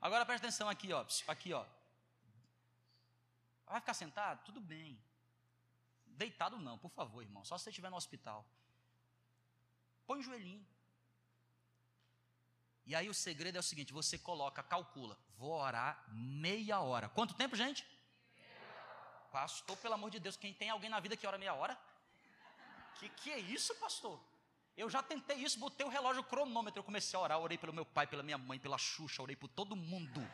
Agora 0.00 0.24
presta 0.24 0.46
atenção 0.46 0.68
aqui, 0.68 0.92
ó. 0.92 1.04
Aqui, 1.28 1.52
ó. 1.52 1.64
Vai 3.66 3.80
ficar 3.80 3.94
sentado? 3.94 4.44
Tudo 4.44 4.60
bem. 4.60 5.00
Deitado 6.06 6.58
não, 6.58 6.78
por 6.78 6.90
favor, 6.90 7.22
irmão. 7.22 7.44
Só 7.44 7.56
se 7.56 7.64
você 7.64 7.70
estiver 7.70 7.90
no 7.90 7.96
hospital. 7.96 8.44
Põe 10.06 10.20
o 10.20 10.22
joelhinho. 10.22 10.66
E 12.86 12.94
aí 12.94 13.08
o 13.08 13.14
segredo 13.14 13.56
é 13.56 13.60
o 13.60 13.62
seguinte: 13.62 13.92
você 13.92 14.18
coloca, 14.18 14.62
calcula, 14.62 15.16
vou 15.36 15.52
orar 15.52 16.04
meia 16.08 16.80
hora. 16.80 17.08
Quanto 17.08 17.34
tempo, 17.34 17.54
gente? 17.54 17.86
Pastor, 19.30 19.76
pelo 19.76 19.94
amor 19.94 20.10
de 20.10 20.18
Deus, 20.18 20.36
quem 20.36 20.52
tem 20.52 20.70
alguém 20.70 20.90
na 20.90 20.98
vida 20.98 21.16
que 21.16 21.26
ora 21.26 21.38
meia 21.38 21.54
hora? 21.54 21.78
Que 22.98 23.08
que 23.10 23.30
é 23.30 23.38
isso, 23.38 23.74
pastor? 23.76 24.20
Eu 24.76 24.88
já 24.88 25.02
tentei 25.02 25.36
isso, 25.36 25.58
botei 25.58 25.84
o 25.84 25.88
relógio 25.88 26.22
cronômetro, 26.22 26.80
eu 26.80 26.84
comecei 26.84 27.18
a 27.18 27.22
orar, 27.22 27.38
orei 27.38 27.58
pelo 27.58 27.72
meu 27.72 27.84
pai, 27.84 28.06
pela 28.06 28.22
minha 28.22 28.38
mãe, 28.38 28.58
pela 28.58 28.78
Xuxa, 28.78 29.22
orei 29.22 29.36
por 29.36 29.48
todo 29.48 29.76
mundo. 29.76 30.26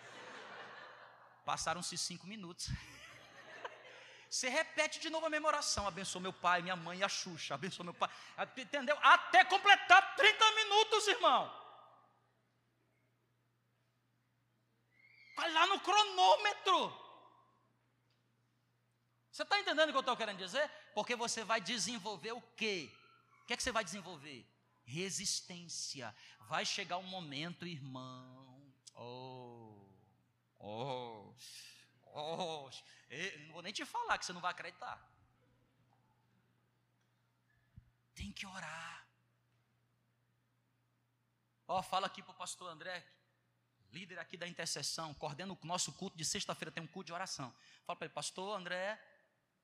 Passaram-se 1.45 1.97
cinco 1.97 2.27
minutos. 2.27 2.69
Você 4.29 4.49
repete 4.49 4.99
de 5.01 5.09
novo 5.09 5.27
a 5.27 5.31
mesma 5.31 5.49
oração. 5.49 5.87
Abençoa 5.87 6.21
meu 6.21 6.33
pai, 6.33 6.63
minha 6.63 6.77
mãe 6.77 6.99
e 6.99 7.05
a 7.05 7.09
Xuxa. 7.09 7.55
Abençoa 7.55 7.85
meu 7.85 7.95
pai. 7.95 8.11
Entendeu? 8.57 8.99
Até 9.03 9.45
completar 9.45 10.17
30 10.17 10.53
minutos, 10.53 11.07
irmão. 11.09 11.67
Vai 15.37 15.53
lá 15.53 15.67
no 15.67 15.79
cronômetro. 15.81 17.07
Você 19.31 19.43
está 19.43 19.61
entendendo 19.61 19.91
o 19.91 19.93
que 19.93 19.99
eu 19.99 20.01
estou 20.01 20.17
querendo 20.17 20.39
dizer? 20.39 20.67
Porque 20.95 21.15
você 21.15 21.45
vai 21.45 21.61
desenvolver 21.61 22.33
o 22.33 22.41
quê? 22.57 22.91
O 23.47 23.49
que 23.49 23.55
é 23.55 23.57
que 23.57 23.63
você 23.63 23.73
vai 23.73 23.85
desenvolver? 23.85 24.47
resistência. 24.87 26.15
Vai 26.49 26.65
chegar 26.65 26.97
um 26.97 27.03
momento, 27.03 27.67
irmão. 27.67 28.73
Oh, 28.95 29.85
oh, 30.59 31.35
oh. 32.05 32.71
Eu 33.11 33.41
não 33.41 33.53
vou 33.53 33.63
nem 33.63 33.73
te 33.73 33.85
falar 33.85 34.17
que 34.17 34.25
você 34.25 34.33
não 34.33 34.41
vai 34.41 34.53
acreditar. 34.53 34.97
Tem 38.15 38.33
que 38.33 38.47
orar. 38.47 39.07
Ó, 41.69 41.81
oh, 41.81 41.83
fala 41.83 42.07
aqui 42.07 42.23
para 42.23 42.31
o 42.31 42.37
pastor 42.37 42.71
André, 42.71 43.05
líder 43.91 44.21
aqui 44.21 44.37
da 44.37 44.47
intercessão, 44.47 45.13
coordena 45.15 45.53
o 45.53 45.59
nosso 45.67 45.93
culto 45.95 46.17
de 46.17 46.25
sexta-feira, 46.25 46.71
tem 46.71 46.83
um 46.83 46.87
culto 46.87 47.09
de 47.09 47.13
oração. 47.13 47.53
Fala 47.85 47.97
para 47.97 48.07
ele, 48.07 48.15
pastor 48.15 48.57
André, 48.57 49.03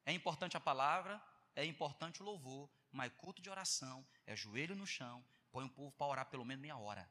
é 0.04 0.12
importante 0.12 0.56
a 0.56 0.60
palavra, 0.60 1.22
é 1.54 1.64
importante 1.64 2.20
o 2.20 2.24
louvor, 2.24 2.68
mas 2.92 3.12
culto 3.14 3.40
de 3.40 3.50
oração 3.50 4.06
é 4.26 4.36
joelho 4.36 4.76
no 4.76 4.86
chão, 4.86 5.24
põe 5.50 5.64
o 5.64 5.70
povo 5.70 5.90
para 5.92 6.06
orar 6.06 6.26
pelo 6.26 6.44
menos 6.44 6.60
meia 6.62 6.76
hora. 6.76 7.10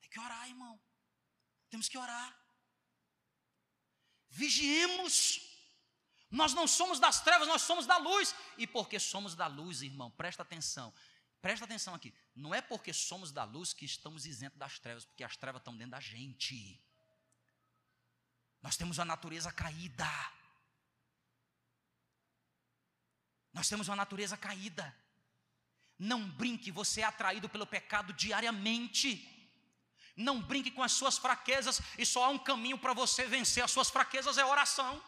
Tem 0.00 0.10
que 0.10 0.20
orar, 0.20 0.48
irmão. 0.48 0.80
Temos 1.70 1.88
que 1.88 1.98
orar. 1.98 2.36
Vigiemos. 4.28 5.40
Nós 6.30 6.54
não 6.54 6.68
somos 6.68 7.00
das 7.00 7.20
trevas, 7.20 7.48
nós 7.48 7.62
somos 7.62 7.86
da 7.86 7.96
luz. 7.96 8.34
E 8.56 8.66
porque 8.66 9.00
somos 9.00 9.34
da 9.34 9.46
luz, 9.46 9.82
irmão, 9.82 10.10
presta 10.10 10.42
atenção. 10.42 10.94
Presta 11.40 11.64
atenção 11.64 11.94
aqui. 11.94 12.14
Não 12.34 12.54
é 12.54 12.60
porque 12.60 12.92
somos 12.92 13.32
da 13.32 13.44
luz 13.44 13.72
que 13.72 13.84
estamos 13.84 14.26
isentos 14.26 14.58
das 14.58 14.78
trevas, 14.78 15.04
porque 15.04 15.24
as 15.24 15.36
trevas 15.36 15.60
estão 15.60 15.76
dentro 15.76 15.92
da 15.92 16.00
gente. 16.00 16.78
Nós 18.62 18.76
temos 18.76 18.98
uma 18.98 19.06
natureza 19.06 19.50
caída. 19.50 20.06
Nós 23.52 23.68
temos 23.68 23.88
uma 23.88 23.96
natureza 23.96 24.36
caída. 24.36 24.94
Não 25.98 26.28
brinque, 26.28 26.70
você 26.70 27.02
é 27.02 27.04
atraído 27.04 27.48
pelo 27.48 27.66
pecado 27.66 28.12
diariamente. 28.12 29.26
Não 30.16 30.40
brinque 30.40 30.70
com 30.70 30.82
as 30.82 30.92
suas 30.92 31.18
fraquezas 31.18 31.80
e 31.98 32.04
só 32.04 32.24
há 32.24 32.28
um 32.28 32.38
caminho 32.38 32.78
para 32.78 32.92
você 32.92 33.26
vencer 33.26 33.62
as 33.62 33.70
suas 33.70 33.90
fraquezas 33.90 34.38
é 34.38 34.44
oração. 34.44 35.02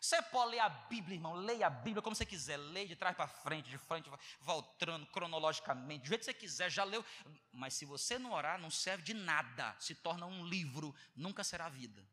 Você 0.00 0.20
pode 0.22 0.52
ler 0.52 0.60
a 0.60 0.68
Bíblia, 0.68 1.16
irmão, 1.16 1.34
leia 1.34 1.66
a 1.66 1.70
Bíblia 1.70 2.00
como 2.00 2.14
você 2.14 2.24
quiser, 2.24 2.56
leia 2.58 2.86
de 2.86 2.94
trás 2.94 3.16
para 3.16 3.26
frente, 3.26 3.68
de 3.68 3.78
frente, 3.78 4.08
voltando 4.40 5.04
cronologicamente, 5.06 6.04
do 6.04 6.08
jeito 6.08 6.20
que 6.20 6.26
você 6.26 6.34
quiser, 6.34 6.70
já 6.70 6.84
leu. 6.84 7.04
Mas 7.52 7.74
se 7.74 7.84
você 7.84 8.18
não 8.18 8.32
orar, 8.32 8.58
não 8.58 8.70
serve 8.70 9.02
de 9.02 9.14
nada, 9.14 9.74
se 9.80 9.94
torna 9.94 10.24
um 10.26 10.46
livro, 10.46 10.94
nunca 11.14 11.42
será 11.42 11.68
vida. 11.68 12.06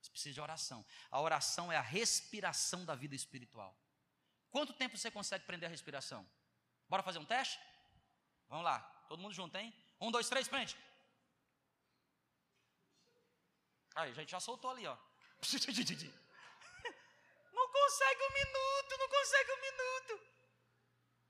Você 0.00 0.10
precisa 0.10 0.34
de 0.34 0.40
oração. 0.40 0.84
A 1.10 1.20
oração 1.20 1.70
é 1.70 1.76
a 1.76 1.82
respiração 1.82 2.84
da 2.84 2.94
vida 2.94 3.14
espiritual. 3.14 3.76
Quanto 4.50 4.72
tempo 4.72 4.96
você 4.96 5.10
consegue 5.10 5.44
prender 5.44 5.68
a 5.68 5.70
respiração? 5.70 6.28
Bora 6.88 7.02
fazer 7.02 7.18
um 7.18 7.24
teste? 7.24 7.58
Vamos 8.48 8.64
lá, 8.64 8.80
todo 9.08 9.20
mundo 9.20 9.32
junto, 9.32 9.56
hein? 9.56 9.72
Um, 10.00 10.10
dois, 10.10 10.28
três, 10.28 10.48
prende. 10.48 10.76
Aí, 13.94 14.10
a 14.10 14.14
gente 14.14 14.30
já 14.30 14.40
soltou 14.40 14.70
ali, 14.70 14.86
ó. 14.86 14.96
Não 17.52 17.68
consegue 17.68 18.22
um 18.22 18.32
minuto, 18.32 18.98
não 18.98 19.08
consegue 19.08 19.52
um 19.52 19.60
minuto. 19.60 20.22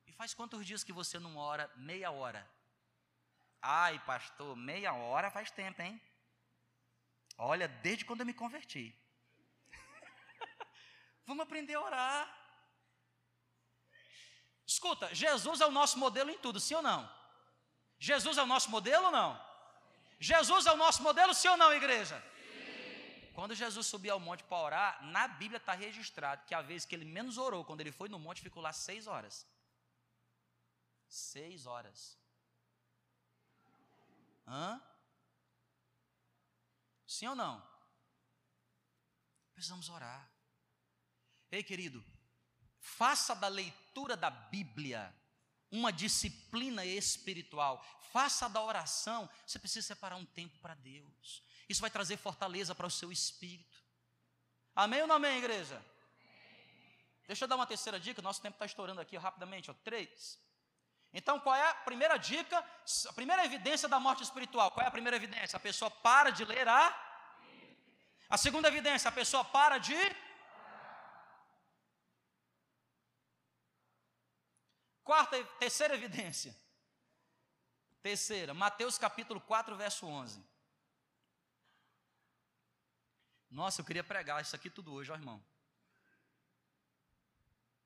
E 0.07 0.13
faz 0.13 0.35
quantos 0.35 0.65
dias 0.65 0.85
que 0.85 0.93
você 0.93 1.19
não 1.19 1.37
ora 1.37 1.71
meia 1.77 2.11
hora? 2.11 2.49
Ai, 3.61 3.99
pastor, 4.01 4.57
meia 4.57 4.93
hora 4.93 5.31
faz 5.31 5.51
tempo, 5.51 5.83
hein? 5.83 6.01
Olha, 7.43 7.67
desde 7.67 8.05
quando 8.05 8.21
eu 8.21 8.27
me 8.27 8.35
converti. 8.35 8.95
Vamos 11.27 11.43
aprender 11.43 11.75
a 11.75 11.81
orar. 11.81 12.37
Escuta, 14.67 15.13
Jesus 15.15 15.63
é 15.63 15.67
o 15.67 15.71
nosso 15.71 15.99
modelo 15.99 16.31
em 16.31 16.37
tudo, 16.37 16.61
sim 16.61 16.75
ou 16.75 16.83
não? 16.83 17.11
Jesus 17.99 18.37
é 18.37 18.43
o 18.43 18.47
nosso 18.47 18.71
modelo 18.71 19.07
ou 19.07 19.11
não? 19.11 19.31
Jesus 20.19 20.67
é 20.67 20.73
o 20.73 20.77
nosso 20.77 21.03
modelo, 21.03 21.33
sim 21.33 21.49
ou 21.49 21.57
não, 21.57 21.73
igreja? 21.73 22.21
Sim. 22.21 23.33
Quando 23.33 23.55
Jesus 23.55 23.87
subiu 23.87 24.13
ao 24.13 24.21
monte 24.21 24.45
para 24.45 24.59
orar, 24.59 25.07
na 25.07 25.27
Bíblia 25.27 25.57
está 25.57 25.73
registrado 25.73 26.45
que 26.45 26.55
a 26.55 26.61
vez 26.61 26.85
que 26.85 26.95
ele 26.95 27.07
menos 27.07 27.39
orou, 27.39 27.65
quando 27.65 27.81
ele 27.81 27.91
foi 27.91 28.11
no 28.11 28.19
monte, 28.19 28.43
ficou 28.43 28.63
lá 28.63 28.73
seis 28.73 29.07
horas. 29.07 29.47
Seis 31.09 31.65
horas. 31.65 32.19
Hã? 34.47 34.79
Sim 37.21 37.27
ou 37.27 37.37
não? 37.37 37.63
Precisamos 39.53 39.91
orar. 39.91 40.27
Ei, 41.53 41.63
querido, 41.63 42.03
faça 42.79 43.35
da 43.35 43.47
leitura 43.47 44.17
da 44.17 44.31
Bíblia 44.31 45.15
uma 45.71 45.93
disciplina 45.93 46.83
espiritual. 46.83 47.85
Faça 48.11 48.49
da 48.49 48.63
oração. 48.63 49.29
Você 49.47 49.59
precisa 49.59 49.87
separar 49.87 50.17
um 50.17 50.25
tempo 50.25 50.59
para 50.61 50.73
Deus. 50.73 51.45
Isso 51.69 51.83
vai 51.83 51.91
trazer 51.91 52.17
fortaleza 52.17 52.75
para 52.75 52.87
o 52.87 52.91
seu 52.91 53.13
espírito. 53.13 53.85
Amém 54.75 55.03
ou 55.03 55.07
não 55.07 55.17
amém, 55.17 55.37
igreja? 55.37 55.85
Deixa 57.27 57.45
eu 57.45 57.49
dar 57.49 57.57
uma 57.57 57.67
terceira 57.67 58.01
dica. 58.01 58.23
Nosso 58.23 58.41
tempo 58.41 58.55
está 58.55 58.65
estourando 58.65 58.99
aqui 58.99 59.19
rapidamente. 59.19 59.71
Ó, 59.71 59.75
três. 59.75 60.41
Então, 61.13 61.39
qual 61.39 61.55
é 61.55 61.69
a 61.69 61.75
primeira 61.75 62.17
dica? 62.17 62.65
A 63.11 63.13
primeira 63.13 63.45
evidência 63.45 63.87
da 63.87 64.01
morte 64.01 64.23
espiritual. 64.23 64.71
Qual 64.71 64.83
é 64.83 64.89
a 64.89 64.91
primeira 64.91 65.19
evidência? 65.19 65.59
A 65.59 65.61
pessoa 65.61 65.91
para 65.91 66.31
de 66.31 66.47
ler 66.47 66.67
a. 66.67 67.10
A 68.31 68.39
segunda 68.39 68.69
evidência, 68.69 69.09
a 69.09 69.13
pessoa 69.13 69.45
para 69.45 69.79
de. 69.79 69.97
Quarta, 75.03 75.45
terceira 75.59 75.95
evidência. 75.95 76.57
Terceira, 78.01 78.55
Mateus 78.55 78.97
capítulo 78.97 79.41
4, 79.41 79.77
verso 79.77 80.07
11. 80.07 80.41
Nossa, 83.51 83.81
eu 83.81 83.85
queria 83.85 84.05
pregar 84.05 84.41
isso 84.41 84.55
aqui 84.55 84.71
tudo 84.71 84.93
hoje, 84.93 85.11
ó 85.11 85.17
irmão. 85.17 85.45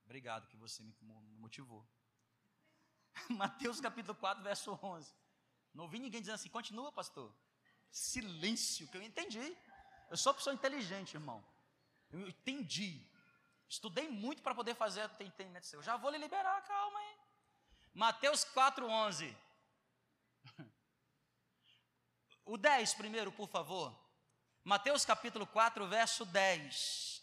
Obrigado 0.04 0.46
que 0.46 0.58
você 0.58 0.82
me 0.82 0.94
motivou. 1.38 1.88
Mateus 3.30 3.80
capítulo 3.80 4.14
4, 4.14 4.44
verso 4.44 4.78
11. 4.82 5.10
Não 5.72 5.84
ouvi 5.84 5.98
ninguém 5.98 6.20
dizendo 6.20 6.34
assim, 6.34 6.50
continua, 6.50 6.92
pastor. 6.92 7.34
Silêncio, 7.90 8.86
que 8.88 8.98
eu 8.98 9.02
entendi. 9.02 9.56
Eu 10.10 10.16
sou 10.16 10.32
uma 10.32 10.36
pessoa 10.36 10.54
inteligente, 10.54 11.14
irmão. 11.14 11.44
Eu 12.10 12.28
entendi. 12.28 13.04
Estudei 13.68 14.08
muito 14.08 14.42
para 14.42 14.54
poder 14.54 14.74
fazer 14.74 15.02
o 15.02 15.22
entendimento 15.22 15.66
seu. 15.66 15.82
Já 15.82 15.96
vou 15.96 16.10
lhe 16.10 16.18
liberar, 16.18 16.62
calma 16.62 16.98
aí. 16.98 17.18
Mateus 17.94 18.44
4, 18.44 18.86
11. 18.86 19.36
O 22.46 22.58
10 22.58 22.92
primeiro, 22.92 23.32
por 23.32 23.48
favor. 23.48 23.98
Mateus 24.62 25.02
capítulo 25.02 25.46
4, 25.46 25.86
verso 25.88 26.26
10. 26.26 27.22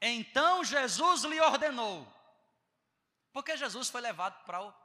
Então 0.00 0.62
Jesus 0.64 1.22
lhe 1.22 1.40
ordenou, 1.40 2.06
porque 3.32 3.56
Jesus 3.56 3.88
foi 3.88 4.00
levado 4.00 4.44
para 4.44 4.60
o 4.60 4.83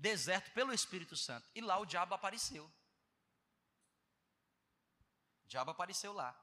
deserto 0.00 0.50
pelo 0.52 0.72
Espírito 0.72 1.16
Santo, 1.16 1.48
e 1.54 1.60
lá 1.60 1.78
o 1.78 1.86
diabo 1.86 2.14
apareceu. 2.14 2.64
O 5.44 5.48
diabo 5.48 5.70
apareceu 5.70 6.12
lá. 6.12 6.34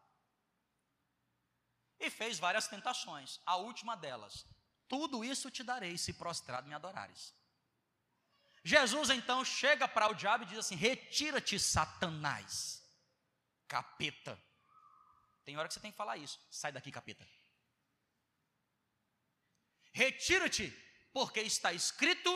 E 2.00 2.10
fez 2.10 2.38
várias 2.38 2.67
tentações. 2.67 3.39
A 3.46 3.56
última 3.56 3.98
delas: 3.98 4.46
Tudo 4.88 5.24
isso 5.26 5.50
te 5.50 5.63
darei 5.63 5.98
se 5.98 6.13
prostrado 6.13 6.67
me 6.67 6.76
adorares. 6.76 7.34
Jesus 8.63 9.10
então 9.10 9.43
chega 9.43 9.88
para 9.88 10.10
o 10.10 10.13
diabo 10.13 10.43
e 10.43 10.48
diz 10.48 10.60
assim: 10.60 10.76
Retira-te, 10.76 11.60
Satanás, 11.60 12.84
capeta. 13.67 14.39
Tem 15.43 15.58
hora 15.58 15.67
que 15.67 15.74
você 15.74 15.80
tem 15.80 15.91
que 15.91 15.98
falar 15.98 16.17
isso. 16.17 16.39
Sai 16.52 16.72
daqui, 16.72 16.91
capeta. 16.91 17.28
Retira-te, 19.93 20.70
porque 21.12 21.39
está 21.39 21.74
escrito: 21.74 22.30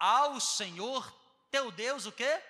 ao 0.00 0.40
Senhor 0.40 1.14
teu 1.50 1.70
Deus 1.70 2.06
o 2.06 2.12
quê? 2.12 2.42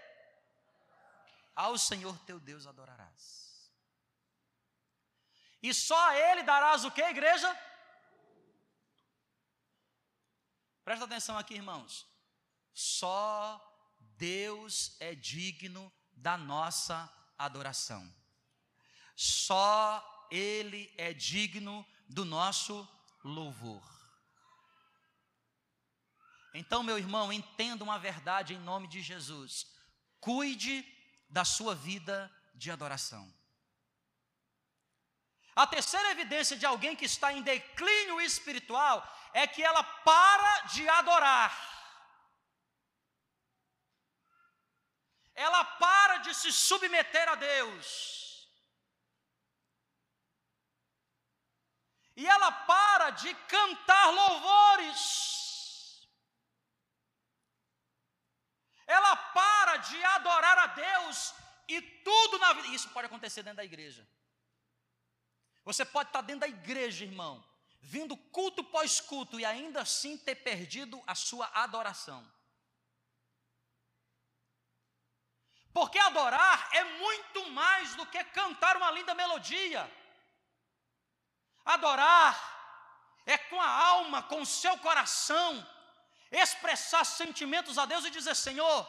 Ao 1.54 1.76
Senhor 1.76 2.16
teu 2.20 2.38
Deus 2.38 2.66
adorarás. 2.66 3.70
E 5.62 5.74
só 5.74 5.98
a 6.08 6.16
Ele 6.16 6.42
darás 6.44 6.84
o 6.84 6.90
que, 6.90 7.02
igreja? 7.02 7.54
Presta 10.84 11.04
atenção 11.04 11.36
aqui, 11.36 11.54
irmãos. 11.54 12.06
Só 12.72 13.60
Deus 14.16 14.96
é 15.00 15.14
digno 15.14 15.92
da 16.12 16.38
nossa 16.38 17.12
adoração. 17.36 18.10
Só 19.14 20.28
Ele 20.30 20.92
é 20.96 21.12
digno 21.12 21.86
do 22.08 22.24
nosso 22.24 22.88
louvor. 23.22 23.99
Então, 26.52 26.82
meu 26.82 26.98
irmão, 26.98 27.32
entenda 27.32 27.84
uma 27.84 27.98
verdade 27.98 28.54
em 28.54 28.58
nome 28.58 28.88
de 28.88 29.00
Jesus. 29.00 29.66
Cuide 30.20 30.84
da 31.28 31.44
sua 31.44 31.74
vida 31.74 32.30
de 32.54 32.70
adoração. 32.70 33.32
A 35.54 35.66
terceira 35.66 36.10
evidência 36.10 36.56
de 36.56 36.66
alguém 36.66 36.96
que 36.96 37.04
está 37.04 37.32
em 37.32 37.42
declínio 37.42 38.20
espiritual 38.20 39.06
é 39.32 39.46
que 39.46 39.62
ela 39.62 39.82
para 39.82 40.60
de 40.72 40.88
adorar. 40.88 41.52
Ela 45.34 45.64
para 45.64 46.18
de 46.18 46.34
se 46.34 46.52
submeter 46.52 47.28
a 47.28 47.34
Deus. 47.34 48.48
E 52.16 52.26
ela 52.26 52.52
para 52.52 53.10
de 53.10 53.34
cantar 53.46 54.10
louvores. 54.10 55.39
Ela 58.96 59.14
para 59.16 59.76
de 59.76 60.02
adorar 60.16 60.58
a 60.58 60.66
Deus 60.66 61.32
e 61.68 61.80
tudo 61.80 62.38
na 62.40 62.52
vida. 62.54 62.68
Isso 62.68 62.88
pode 62.90 63.06
acontecer 63.06 63.44
dentro 63.44 63.58
da 63.58 63.64
igreja. 63.64 64.04
Você 65.64 65.84
pode 65.84 66.08
estar 66.08 66.22
dentro 66.22 66.40
da 66.40 66.48
igreja, 66.48 67.04
irmão, 67.04 67.44
vindo 67.80 68.16
culto 68.16 68.64
pós 68.64 69.00
culto 69.00 69.38
e 69.38 69.44
ainda 69.44 69.82
assim 69.82 70.18
ter 70.18 70.34
perdido 70.34 71.00
a 71.06 71.14
sua 71.14 71.46
adoração. 71.54 72.20
Porque 75.72 76.00
adorar 76.00 76.68
é 76.72 76.82
muito 76.82 77.48
mais 77.50 77.94
do 77.94 78.04
que 78.06 78.24
cantar 78.24 78.76
uma 78.76 78.90
linda 78.90 79.14
melodia. 79.14 79.88
Adorar 81.64 82.34
é 83.24 83.38
com 83.38 83.60
a 83.60 83.68
alma, 83.68 84.20
com 84.24 84.40
o 84.40 84.46
seu 84.46 84.76
coração, 84.78 85.64
expressar 86.30 87.04
sentimentos 87.04 87.78
a 87.78 87.84
Deus 87.84 88.04
e 88.04 88.10
dizer: 88.10 88.34
Senhor, 88.34 88.86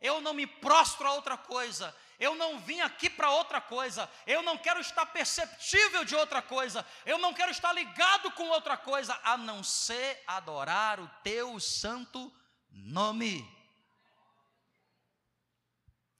eu 0.00 0.20
não 0.20 0.34
me 0.34 0.46
prostro 0.46 1.06
a 1.08 1.14
outra 1.14 1.36
coisa, 1.36 1.94
eu 2.18 2.34
não 2.34 2.60
vim 2.60 2.80
aqui 2.80 3.08
para 3.10 3.30
outra 3.30 3.60
coisa, 3.60 4.10
eu 4.26 4.42
não 4.42 4.56
quero 4.56 4.80
estar 4.80 5.06
perceptível 5.06 6.04
de 6.04 6.14
outra 6.14 6.42
coisa, 6.42 6.86
eu 7.04 7.18
não 7.18 7.34
quero 7.34 7.50
estar 7.50 7.72
ligado 7.72 8.30
com 8.32 8.48
outra 8.48 8.76
coisa, 8.76 9.18
a 9.24 9.36
não 9.36 9.62
ser 9.64 10.22
adorar 10.26 11.00
o 11.00 11.08
teu 11.22 11.58
santo 11.58 12.32
nome. 12.70 13.46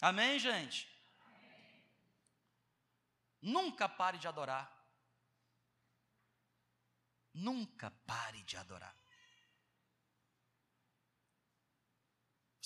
Amém, 0.00 0.38
gente? 0.38 0.88
Nunca 3.40 3.88
pare 3.88 4.18
de 4.18 4.26
adorar. 4.26 4.72
Nunca 7.32 7.90
pare 8.04 8.42
de 8.42 8.56
adorar. 8.56 8.97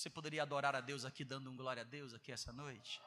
Você 0.02 0.10
poderia 0.10 0.42
adorar 0.42 0.74
a 0.74 0.80
Deus 0.80 1.04
aqui, 1.04 1.24
dando 1.24 1.48
um 1.48 1.56
glória 1.56 1.82
a 1.82 1.84
Deus 1.84 2.12
aqui 2.12 2.32
essa 2.32 2.52
noite? 2.52 3.00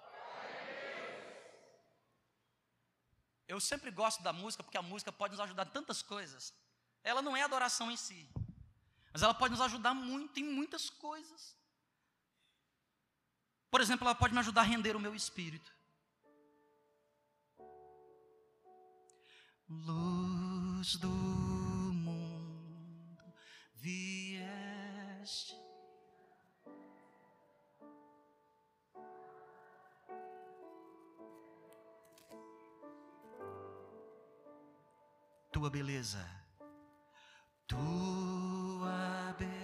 Eu 3.45 3.60
sempre 3.60 3.91
gosto 3.91 4.23
da 4.23 4.31
música 4.31 4.63
porque 4.63 4.77
a 4.77 4.81
música 4.81 5.12
pode 5.12 5.34
nos 5.34 5.41
ajudar 5.41 5.67
em 5.67 5.71
tantas 5.71 6.01
coisas. 6.01 6.53
Ela 7.03 7.21
não 7.21 7.36
é 7.36 7.41
adoração 7.41 7.91
em 7.91 7.97
si, 7.97 8.29
mas 9.12 9.21
ela 9.21 9.34
pode 9.34 9.51
nos 9.51 9.60
ajudar 9.60 9.93
muito 9.93 10.39
em 10.39 10.45
muitas 10.45 10.89
coisas. 10.89 11.58
Por 13.69 13.81
exemplo, 13.81 14.08
ela 14.08 14.15
pode 14.15 14.34
me 14.34 14.39
ajudar 14.39 14.62
a 14.62 14.63
render 14.63 14.95
o 14.95 14.99
meu 15.01 15.13
espírito. 15.13 15.69
Luz 19.67 20.95
do 20.95 21.10
mundo, 21.10 23.21
vieste 23.73 25.64
tua 35.56 35.70
beleza, 35.70 36.20
tua 37.65 39.34
beleza. 39.39 39.56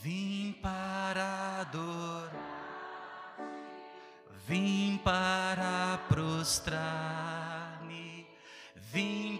Vim 0.00 0.52
para 0.62 1.62
adorar, 1.62 2.30
vim 4.46 4.96
para 4.98 5.98
prostrar 6.08 7.35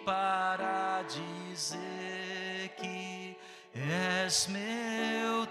para 0.07 1.03
dizer 1.03 2.71
que 2.77 3.37
és 3.75 4.47
meu 4.47 5.46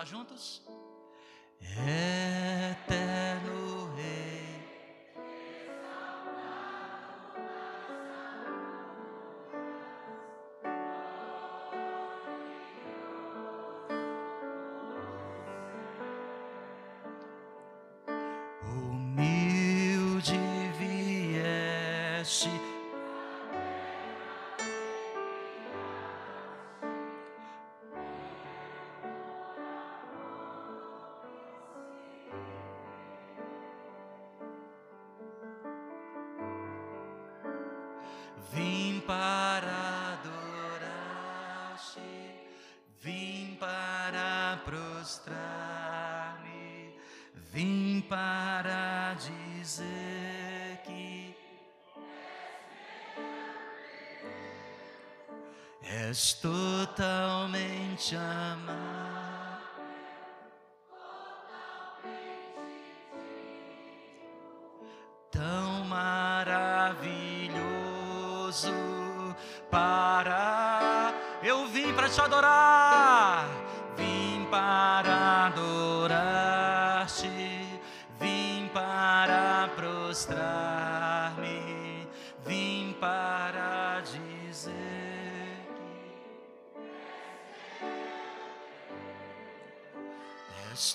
cantar 0.00 0.06
juntos? 0.06 0.62
Eterno 1.60 2.09
és 56.10 56.32
totalmente 56.34 58.16
amado. 58.16 59.60
Tão 65.30 65.84
maravilhoso 65.84 67.54
para 69.70 71.14
eu 71.44 71.68
vim 71.68 71.94
para 71.94 72.08
te 72.08 72.20
adorar, 72.20 72.69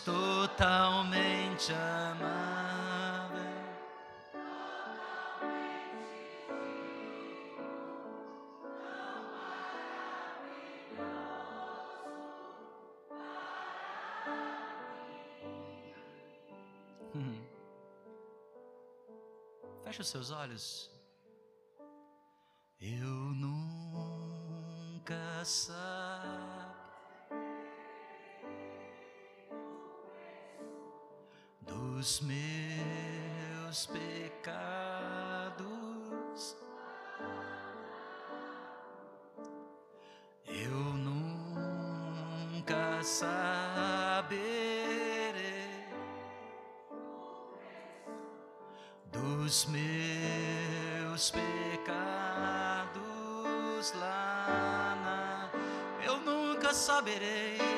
totalmente 0.05 1.73
amável. 1.73 3.43
Hum. 17.15 17.41
Feche 19.83 20.01
os 20.01 20.07
seus 20.07 20.29
olhos. 20.29 20.91
Eu 22.79 23.07
nunca 23.33 25.15
sabe 25.43 26.64
dos 31.95 32.19
meus 32.19 33.85
pecados. 33.85 35.55
Eu 40.45 40.77
nunca 41.07 42.73
saberei 43.01 44.35
dos 49.09 49.65
meus 49.67 51.31
pecados 51.31 51.93
lá 53.93 54.97
na. 55.01 55.49
Eu 56.03 56.17
nunca 56.19 56.73
saberei. 56.73 57.74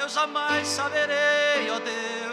Eu 0.00 0.08
jamais 0.08 0.66
saberei, 0.66 1.70
ó 1.70 1.78
Deus, 1.78 2.25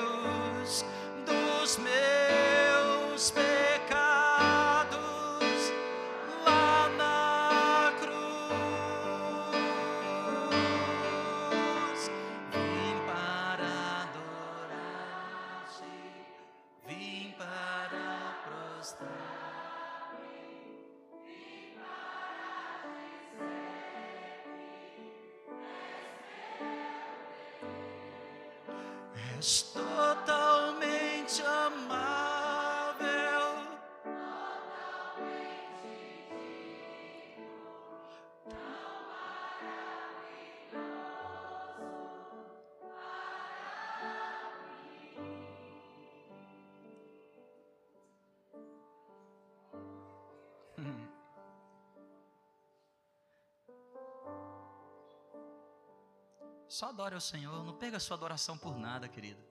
Só 56.83 56.89
adore 56.89 57.15
ao 57.15 57.21
Senhor, 57.21 57.63
não 57.63 57.73
pega 57.77 57.95
a 57.95 57.99
sua 57.99 58.17
adoração 58.17 58.57
por 58.57 58.77
nada, 58.77 59.07
querido. 59.07 59.41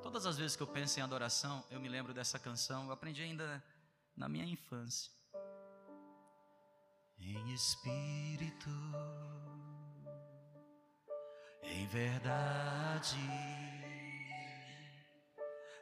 Todas 0.00 0.26
as 0.26 0.38
vezes 0.38 0.54
que 0.54 0.62
eu 0.62 0.66
penso 0.68 1.00
em 1.00 1.02
adoração, 1.02 1.64
eu 1.68 1.80
me 1.80 1.88
lembro 1.88 2.14
dessa 2.14 2.38
canção, 2.38 2.86
eu 2.86 2.92
aprendi 2.92 3.20
ainda 3.20 3.60
na 4.16 4.28
minha 4.28 4.44
infância. 4.44 5.10
Em 7.18 7.52
espírito, 7.52 8.70
em 11.64 11.84
verdade, 11.88 13.16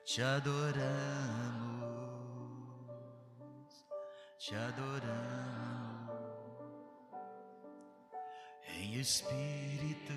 te 0.03 0.23
adoramos, 0.23 0.57
te 4.39 4.55
adoramos 4.55 5.86
espírito. 9.01 10.15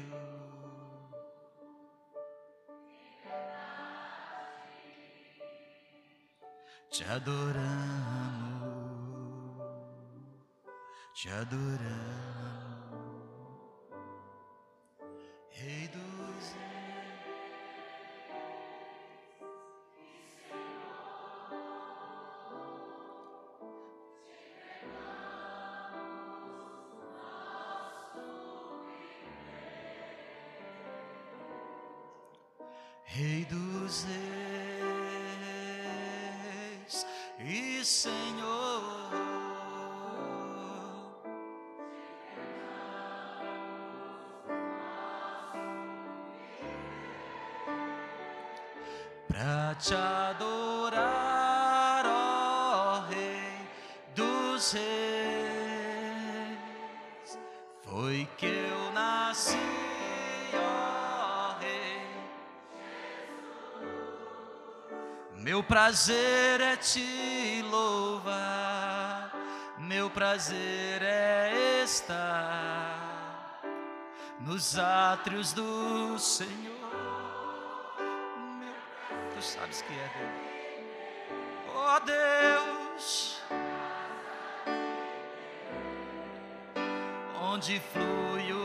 Te 6.91 7.05
adoramos, 7.05 7.59
te 11.21 11.30
adoramos, 11.30 12.88
prazer 65.80 66.59
é 66.59 66.75
te 66.75 67.63
louvar, 67.71 69.32
meu 69.77 70.09
prazer 70.09 71.01
é 71.01 71.84
estar 71.86 73.61
nos 74.41 74.77
átrios 74.77 75.53
do 75.53 76.19
Senhor. 76.19 76.75
Meu, 78.59 78.75
tu 79.34 79.41
sabes 79.41 79.82
que 79.82 79.93
é 79.93 80.11
Deus. 80.17 80.49
Oh 81.73 81.99
Deus, 82.01 83.41
onde 87.41 87.82
flui 87.93 88.51
o 88.51 88.59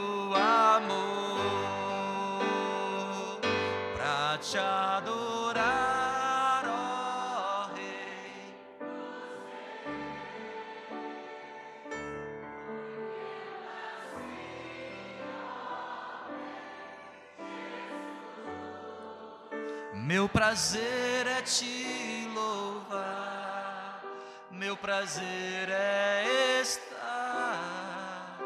meu 24.75 24.79
prazer 24.79 25.69
é 25.71 26.61
estar 26.61 28.41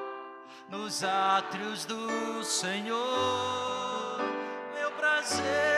nos 0.69 1.03
átrios 1.03 1.87
do 1.87 2.45
Senhor. 2.45 2.99
Meu 4.75 4.91
prazer. 4.91 5.78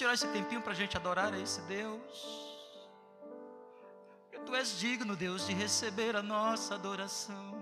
Tirar 0.00 0.14
esse 0.14 0.26
tempinho 0.28 0.62
para 0.62 0.72
a 0.72 0.74
gente 0.74 0.96
adorar 0.96 1.34
a 1.34 1.38
esse 1.38 1.60
Deus. 1.62 2.00
Porque 4.22 4.38
tu 4.46 4.54
és 4.54 4.78
digno, 4.78 5.14
Deus, 5.14 5.46
de 5.46 5.52
receber 5.52 6.16
a 6.16 6.22
nossa 6.22 6.74
adoração. 6.74 7.59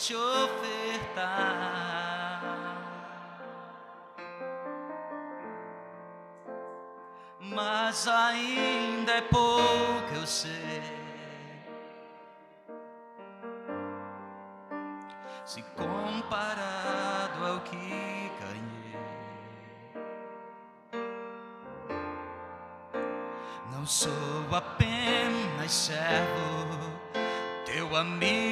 Te 0.00 0.16
ofertar, 0.16 1.20
mas 7.38 8.08
ainda 8.08 9.12
é 9.12 9.20
pouco, 9.20 10.14
eu 10.14 10.26
sei. 10.26 10.82
Se 15.44 15.62
comparado 15.76 17.46
ao 17.46 17.60
que 17.60 18.10
Não 23.70 23.86
sou 23.86 24.10
apenas 24.54 25.72
servo, 25.72 26.76
teu 27.64 27.96
amigo 27.96 28.49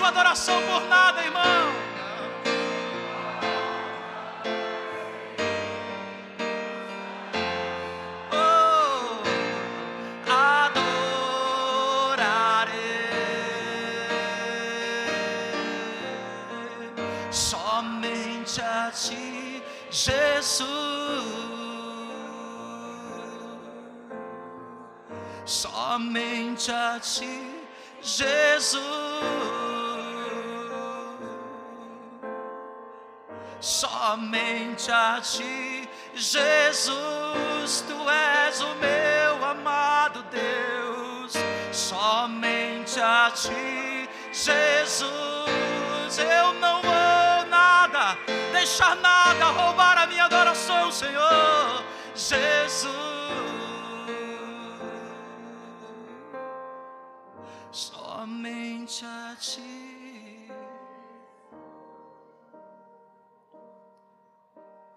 sua 0.00 0.08
adoração 0.08 0.62
por 0.62 0.82
nada, 0.88 0.99
Somente 26.60 26.72
a 26.72 27.00
ti, 27.00 27.64
Jesus. 28.02 28.82
Somente 33.60 34.92
a 34.92 35.20
ti, 35.22 35.88
Jesus, 36.14 37.84
tu 37.88 38.10
és 38.10 38.60
o 38.60 38.74
meu 38.74 39.42
amado 39.42 40.22
Deus. 40.24 41.32
Somente 41.72 43.00
a 43.00 43.30
ti, 43.34 44.06
Jesus, 44.30 45.08
eu 46.18 46.52
não 46.60 46.82
vou 46.82 47.46
nada 47.48 48.18
deixar 48.52 48.96
nada 48.96 49.46
roubar 49.46 49.96
a 49.96 50.06
minha 50.06 50.26
adoração, 50.26 50.92
Senhor 50.92 51.82
Jesus. 52.14 53.59
Somente 58.40 59.04
a 59.04 59.36
Ti. 59.38 60.50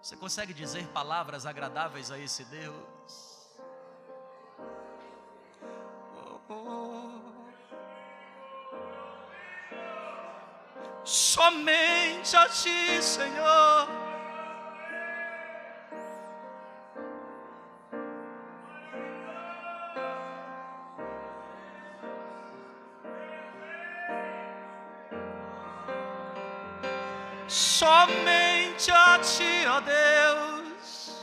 Você 0.00 0.16
consegue 0.16 0.54
dizer 0.54 0.86
palavras 0.94 1.44
agradáveis 1.44 2.10
a 2.10 2.18
esse 2.18 2.42
Deus? 2.44 3.50
Oh, 6.16 6.40
oh. 6.48 7.20
somente 11.04 12.34
a 12.34 12.48
Ti, 12.48 13.02
Senhor. 13.02 14.03
Somente 27.54 28.90
a 28.90 29.16
Ti, 29.20 29.64
ó 29.68 29.80
Deus. 29.80 31.14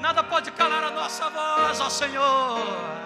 nada 0.00 0.22
pode 0.22 0.50
calar 0.52 0.82
a 0.84 0.90
nossa 0.92 1.28
voz, 1.28 1.78
ó 1.78 1.90
Senhor. 1.90 3.05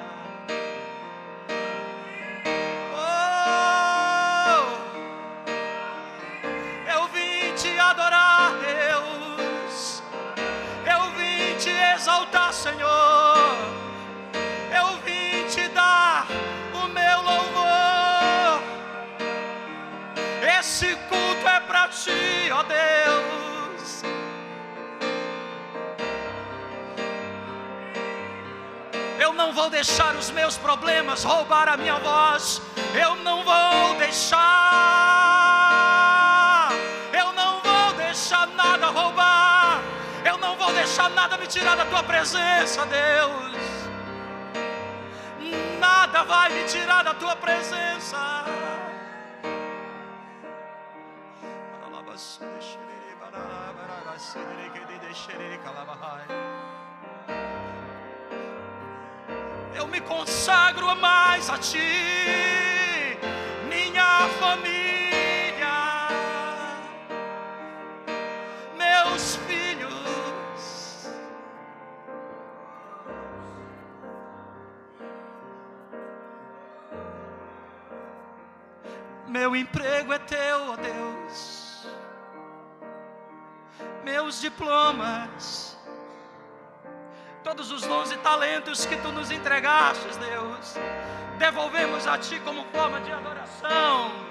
Não 29.50 29.56
vou 29.56 29.68
deixar 29.68 30.14
os 30.14 30.30
meus 30.30 30.56
problemas 30.56 31.24
roubar 31.24 31.68
a 31.68 31.76
minha 31.76 31.98
voz. 31.98 32.62
Eu 32.94 33.16
não 33.16 33.42
vou 33.42 33.96
deixar. 33.96 34.38
Eu 37.12 37.32
não 37.32 37.60
vou 37.60 37.92
deixar 37.94 38.46
nada 38.46 38.86
roubar. 38.86 39.82
Eu 40.24 40.38
não 40.38 40.54
vou 40.56 40.72
deixar 40.72 41.10
nada 41.10 41.36
me 41.36 41.48
tirar 41.48 41.76
da 41.76 41.84
tua 41.84 42.04
presença, 42.04 42.86
Deus. 42.86 43.56
Nada 45.80 46.22
vai 46.22 46.50
me 46.50 46.62
tirar 46.68 47.02
da 47.02 47.14
tua 47.14 47.34
presença. 47.34 48.44
Eu 59.80 59.88
me 59.88 59.98
consagro 60.02 60.94
mais 60.96 61.48
a 61.48 61.56
ti, 61.56 61.78
minha 63.66 64.28
família, 64.38 66.06
meus 68.76 69.36
filhos. 69.36 71.08
Meu 79.26 79.56
emprego 79.56 80.12
é 80.12 80.18
teu, 80.18 80.72
ó 80.72 80.76
Deus. 80.76 81.86
Meus 84.04 84.42
diplomas, 84.42 85.69
todos 87.50 87.72
os 87.72 87.82
dons 87.82 88.12
e 88.12 88.16
talentos 88.18 88.86
que 88.86 88.96
tu 88.98 89.10
nos 89.10 89.32
entregaste, 89.32 90.06
Deus, 90.18 90.76
devolvemos 91.36 92.06
a 92.06 92.16
ti 92.16 92.38
como 92.44 92.64
forma 92.66 93.00
de 93.00 93.10
adoração. 93.10 94.29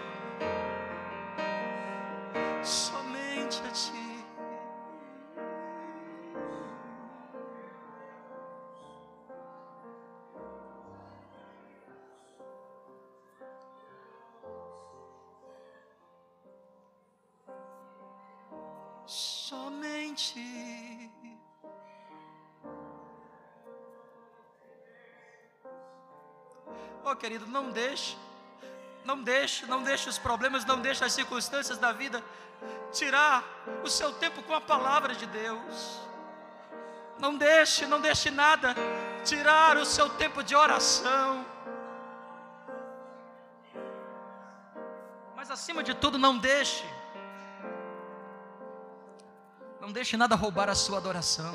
Querido, 27.29 27.45
não 27.45 27.69
deixe, 27.69 28.17
não 29.05 29.21
deixe, 29.21 29.63
não 29.67 29.83
deixe 29.83 30.09
os 30.09 30.17
problemas, 30.17 30.65
não 30.65 30.79
deixe 30.81 31.05
as 31.05 31.13
circunstâncias 31.13 31.77
da 31.77 31.91
vida 31.91 32.23
tirar 32.91 33.43
o 33.83 33.87
seu 33.87 34.11
tempo 34.13 34.41
com 34.41 34.55
a 34.55 34.59
palavra 34.59 35.13
de 35.13 35.27
Deus. 35.27 35.99
Não 37.19 37.37
deixe, 37.37 37.85
não 37.85 38.01
deixe 38.01 38.31
nada 38.31 38.73
tirar 39.23 39.77
o 39.77 39.85
seu 39.85 40.09
tempo 40.09 40.41
de 40.41 40.55
oração. 40.55 41.45
Mas 45.35 45.51
acima 45.51 45.83
de 45.83 45.93
tudo, 45.93 46.17
não 46.17 46.35
deixe 46.35 46.83
não 49.79 49.91
deixe 49.91 50.17
nada 50.17 50.35
roubar 50.35 50.67
a 50.67 50.75
sua 50.75 50.97
adoração. 50.97 51.53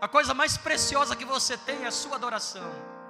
A 0.00 0.08
coisa 0.08 0.32
mais 0.32 0.56
preciosa 0.56 1.14
que 1.14 1.24
você 1.24 1.56
tem 1.56 1.84
é 1.84 1.88
a 1.88 1.92
sua 1.92 2.16
adoração. 2.16 3.01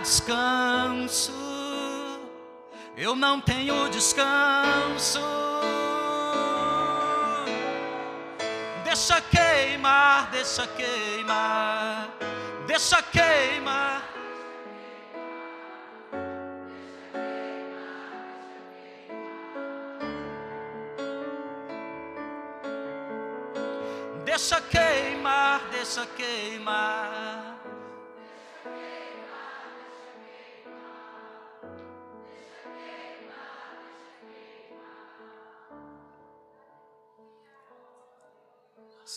Descanso. 0.00 1.32
Eu 2.96 3.14
não 3.14 3.40
tenho 3.40 3.88
descanso. 3.88 5.20
Deixa 8.84 9.20
queimar, 9.20 10.30
deixa 10.30 10.66
queimar, 10.66 12.08
deixa 12.66 13.02
queimar. 13.02 14.08
Deixa 24.24 24.60
queimar, 24.60 25.60
deixa 25.70 26.06
queimar. 26.06 27.27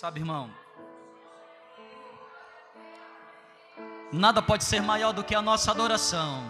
sabe, 0.02 0.20
irmão? 0.20 0.50
Nada 4.12 4.42
pode 4.42 4.64
ser 4.64 4.82
maior 4.82 5.14
do 5.14 5.24
que 5.24 5.36
a 5.36 5.44
nossa 5.44 5.70
adoração. 5.70 6.44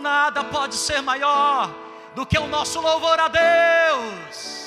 Nada 0.00 0.44
pode 0.44 0.76
ser 0.76 1.02
maior 1.02 1.68
do 2.14 2.24
que 2.24 2.38
o 2.38 2.46
nosso 2.46 2.80
louvor 2.80 3.18
a 3.18 3.26
Deus. 3.26 4.61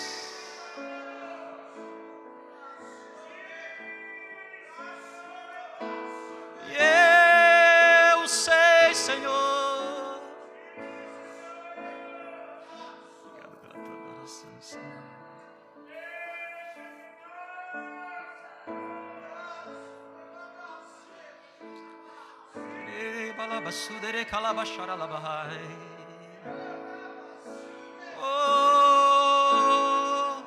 Oh. 28.19 30.43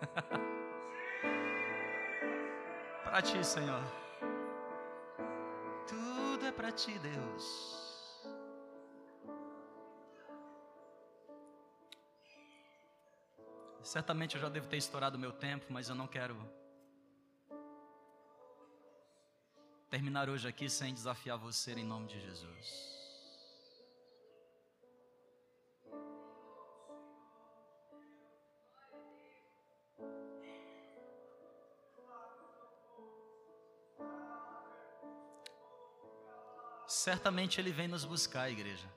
para 3.04 3.22
ti, 3.22 3.42
Senhor. 3.42 3.82
Tudo 5.88 6.46
é 6.46 6.52
para 6.52 6.70
ti, 6.72 6.98
Deus. 6.98 7.80
Certamente 13.82 14.36
eu 14.36 14.42
já 14.42 14.50
devo 14.50 14.68
ter 14.68 14.76
estourado 14.76 15.18
meu 15.18 15.32
tempo, 15.32 15.64
mas 15.70 15.88
eu 15.88 15.94
não 15.94 16.06
quero 16.06 16.36
terminar 19.90 20.30
hoje 20.30 20.46
aqui 20.46 20.70
sem 20.70 20.94
desafiar 20.94 21.36
você 21.36 21.72
em 21.72 21.84
nome 21.84 22.06
de 22.06 22.20
Jesus. 22.20 22.88
Certamente 36.86 37.60
Ele 37.60 37.72
vem 37.72 37.88
nos 37.88 38.04
buscar, 38.04 38.48
igreja. 38.48 38.88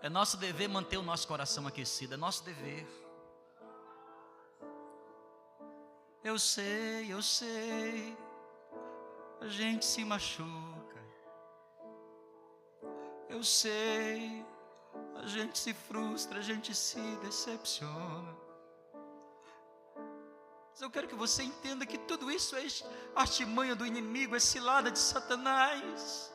É 0.00 0.08
nosso 0.08 0.36
dever 0.36 0.68
manter 0.68 0.96
o 0.96 1.02
nosso 1.02 1.26
coração 1.26 1.66
aquecido, 1.66 2.14
é 2.14 2.16
nosso 2.16 2.44
dever. 2.44 3.07
Eu 6.28 6.38
sei, 6.38 7.10
eu 7.10 7.22
sei, 7.22 8.14
a 9.40 9.46
gente 9.46 9.86
se 9.86 10.04
machuca. 10.04 11.00
Eu 13.30 13.42
sei, 13.42 14.44
a 15.22 15.26
gente 15.26 15.58
se 15.58 15.72
frustra, 15.72 16.40
a 16.40 16.42
gente 16.42 16.74
se 16.74 17.00
decepciona. 17.22 18.36
Mas 20.70 20.82
eu 20.82 20.90
quero 20.90 21.08
que 21.08 21.14
você 21.14 21.44
entenda 21.44 21.86
que 21.86 21.96
tudo 21.96 22.30
isso 22.30 22.54
é 22.56 22.66
artimanha 23.16 23.74
do 23.74 23.86
inimigo, 23.86 24.36
é 24.36 24.40
cilada 24.40 24.90
de 24.90 24.98
Satanás. 24.98 26.30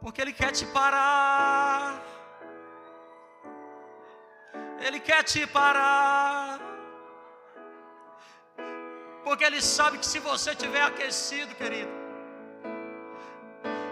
Porque 0.00 0.20
ele 0.20 0.32
quer 0.32 0.52
te 0.52 0.64
parar. 0.66 2.00
Ele 4.86 5.00
quer 5.00 5.24
te 5.24 5.44
parar. 5.48 6.77
Porque 9.28 9.44
Ele 9.44 9.60
sabe 9.60 9.98
que 9.98 10.06
se 10.06 10.20
você 10.20 10.52
estiver 10.52 10.80
aquecido, 10.80 11.54
querido, 11.54 11.90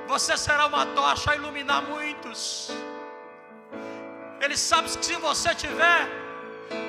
você 0.09 0.35
será 0.35 0.65
uma 0.65 0.87
tocha 0.99 1.33
a 1.33 1.37
iluminar 1.37 1.83
muitos. 1.83 2.71
Ele 4.41 4.57
sabe 4.57 4.89
que 4.89 5.05
se 5.05 5.17
você 5.17 5.55
tiver 5.55 6.09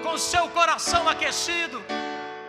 com 0.01 0.17
seu 0.17 0.47
coração 0.51 1.09
aquecido, 1.09 1.83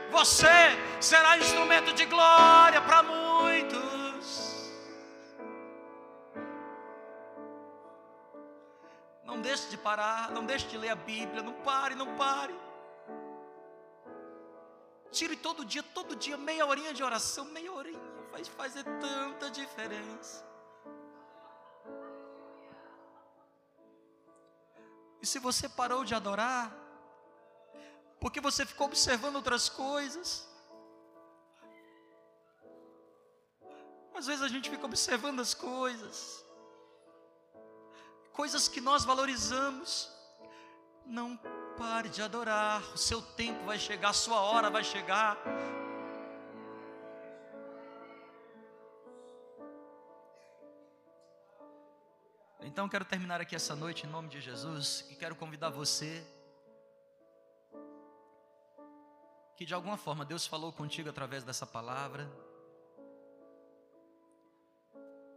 você 0.08 0.56
será 1.00 1.36
instrumento 1.36 1.92
de 1.92 2.04
glória 2.04 2.80
para 2.80 3.02
muitos. 3.02 4.70
Não 9.24 9.40
deixe 9.40 9.68
de 9.68 9.76
parar, 9.76 10.30
não 10.30 10.44
deixe 10.44 10.68
de 10.68 10.78
ler 10.78 10.90
a 10.90 10.94
Bíblia, 10.94 11.42
não 11.42 11.54
pare, 11.54 11.96
não 11.96 12.14
pare. 12.14 12.54
Tire 15.10 15.36
todo 15.36 15.64
dia, 15.64 15.82
todo 15.82 16.14
dia, 16.14 16.36
meia 16.36 16.66
horinha 16.66 16.92
de 16.92 17.02
oração, 17.02 17.44
meia 17.46 17.72
horinha, 17.72 18.00
vai 18.30 18.44
fazer 18.44 18.84
tanta 18.84 19.50
diferença. 19.50 20.46
E 25.20 25.26
se 25.26 25.38
você 25.38 25.68
parou 25.68 26.04
de 26.04 26.14
adorar, 26.14 26.72
porque 28.20 28.40
você 28.40 28.66
ficou 28.66 28.86
observando 28.86 29.36
outras 29.36 29.68
coisas, 29.68 30.48
às 34.14 34.26
vezes 34.26 34.42
a 34.42 34.48
gente 34.48 34.68
fica 34.68 34.84
observando 34.84 35.40
as 35.40 35.54
coisas, 35.54 36.44
coisas 38.32 38.68
que 38.68 38.80
nós 38.80 39.04
valorizamos. 39.04 40.12
Não 41.06 41.38
pare 41.78 42.08
de 42.08 42.20
adorar, 42.20 42.82
o 42.92 42.98
seu 42.98 43.22
tempo 43.22 43.64
vai 43.64 43.78
chegar, 43.78 44.10
a 44.10 44.12
sua 44.12 44.40
hora 44.40 44.68
vai 44.68 44.82
chegar. 44.82 45.38
Então 52.60 52.88
quero 52.88 53.04
terminar 53.04 53.40
aqui 53.40 53.54
essa 53.54 53.74
noite 53.74 54.06
em 54.06 54.10
nome 54.10 54.28
de 54.28 54.40
Jesus 54.40 55.06
e 55.10 55.14
quero 55.14 55.34
convidar 55.34 55.70
você 55.70 56.26
que 59.56 59.64
de 59.64 59.74
alguma 59.74 59.96
forma 59.96 60.24
Deus 60.24 60.46
falou 60.46 60.72
contigo 60.72 61.08
através 61.08 61.42
dessa 61.44 61.66
palavra. 61.66 62.30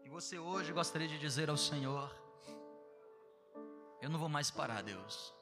E 0.03 0.09
você 0.09 0.37
hoje 0.37 0.73
gostaria 0.73 1.07
de 1.07 1.17
dizer 1.17 1.49
ao 1.49 1.57
Senhor: 1.57 2.13
eu 4.01 4.09
não 4.09 4.19
vou 4.19 4.29
mais 4.29 4.49
parar, 4.49 4.81
Deus. 4.81 5.40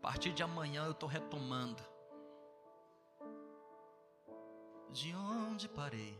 A 0.00 0.02
partir 0.02 0.32
de 0.32 0.42
amanhã 0.42 0.86
eu 0.86 0.92
estou 0.92 1.06
retomando. 1.06 1.82
De 4.90 5.14
onde 5.14 5.68
parei? 5.68 6.18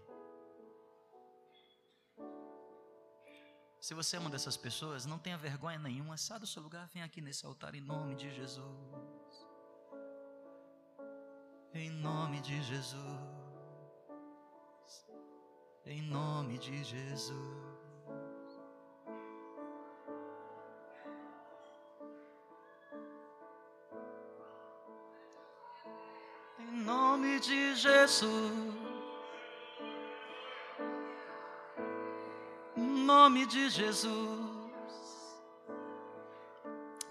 Se 3.81 3.95
você 3.95 4.17
é 4.17 4.21
uma 4.21 4.29
dessas 4.29 4.55
pessoas, 4.55 5.07
não 5.07 5.19
tenha 5.19 5.39
vergonha 5.39 5.79
nenhuma, 5.79 6.19
sai 6.19 6.39
do 6.39 6.47
seu 6.47 6.63
lugar, 6.63 6.87
vem 6.93 7.03
aqui 7.03 7.23
nesse 7.23 7.47
altar 7.47 7.75
em 7.75 7.81
nome 7.81 8.15
de 8.15 8.31
Jesus. 8.31 9.47
Em 11.73 11.89
nome 11.89 12.43
de 12.43 12.63
Jesus. 12.63 13.01
Em 15.87 16.03
nome 16.03 16.59
de 16.59 16.85
Jesus. 16.85 17.80
Jesus. 27.81 28.53
Nome 32.77 33.47
de 33.47 33.69
Jesus. 33.71 34.61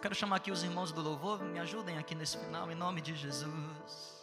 Quero 0.01 0.15
chamar 0.15 0.37
aqui 0.37 0.51
os 0.51 0.63
irmãos 0.63 0.91
do 0.91 1.01
louvor, 1.01 1.43
me 1.43 1.59
ajudem 1.59 1.97
aqui 1.97 2.15
nesse 2.15 2.37
final, 2.37 2.71
em 2.71 2.75
nome 2.75 3.01
de 3.01 3.15
Jesus. 3.15 4.18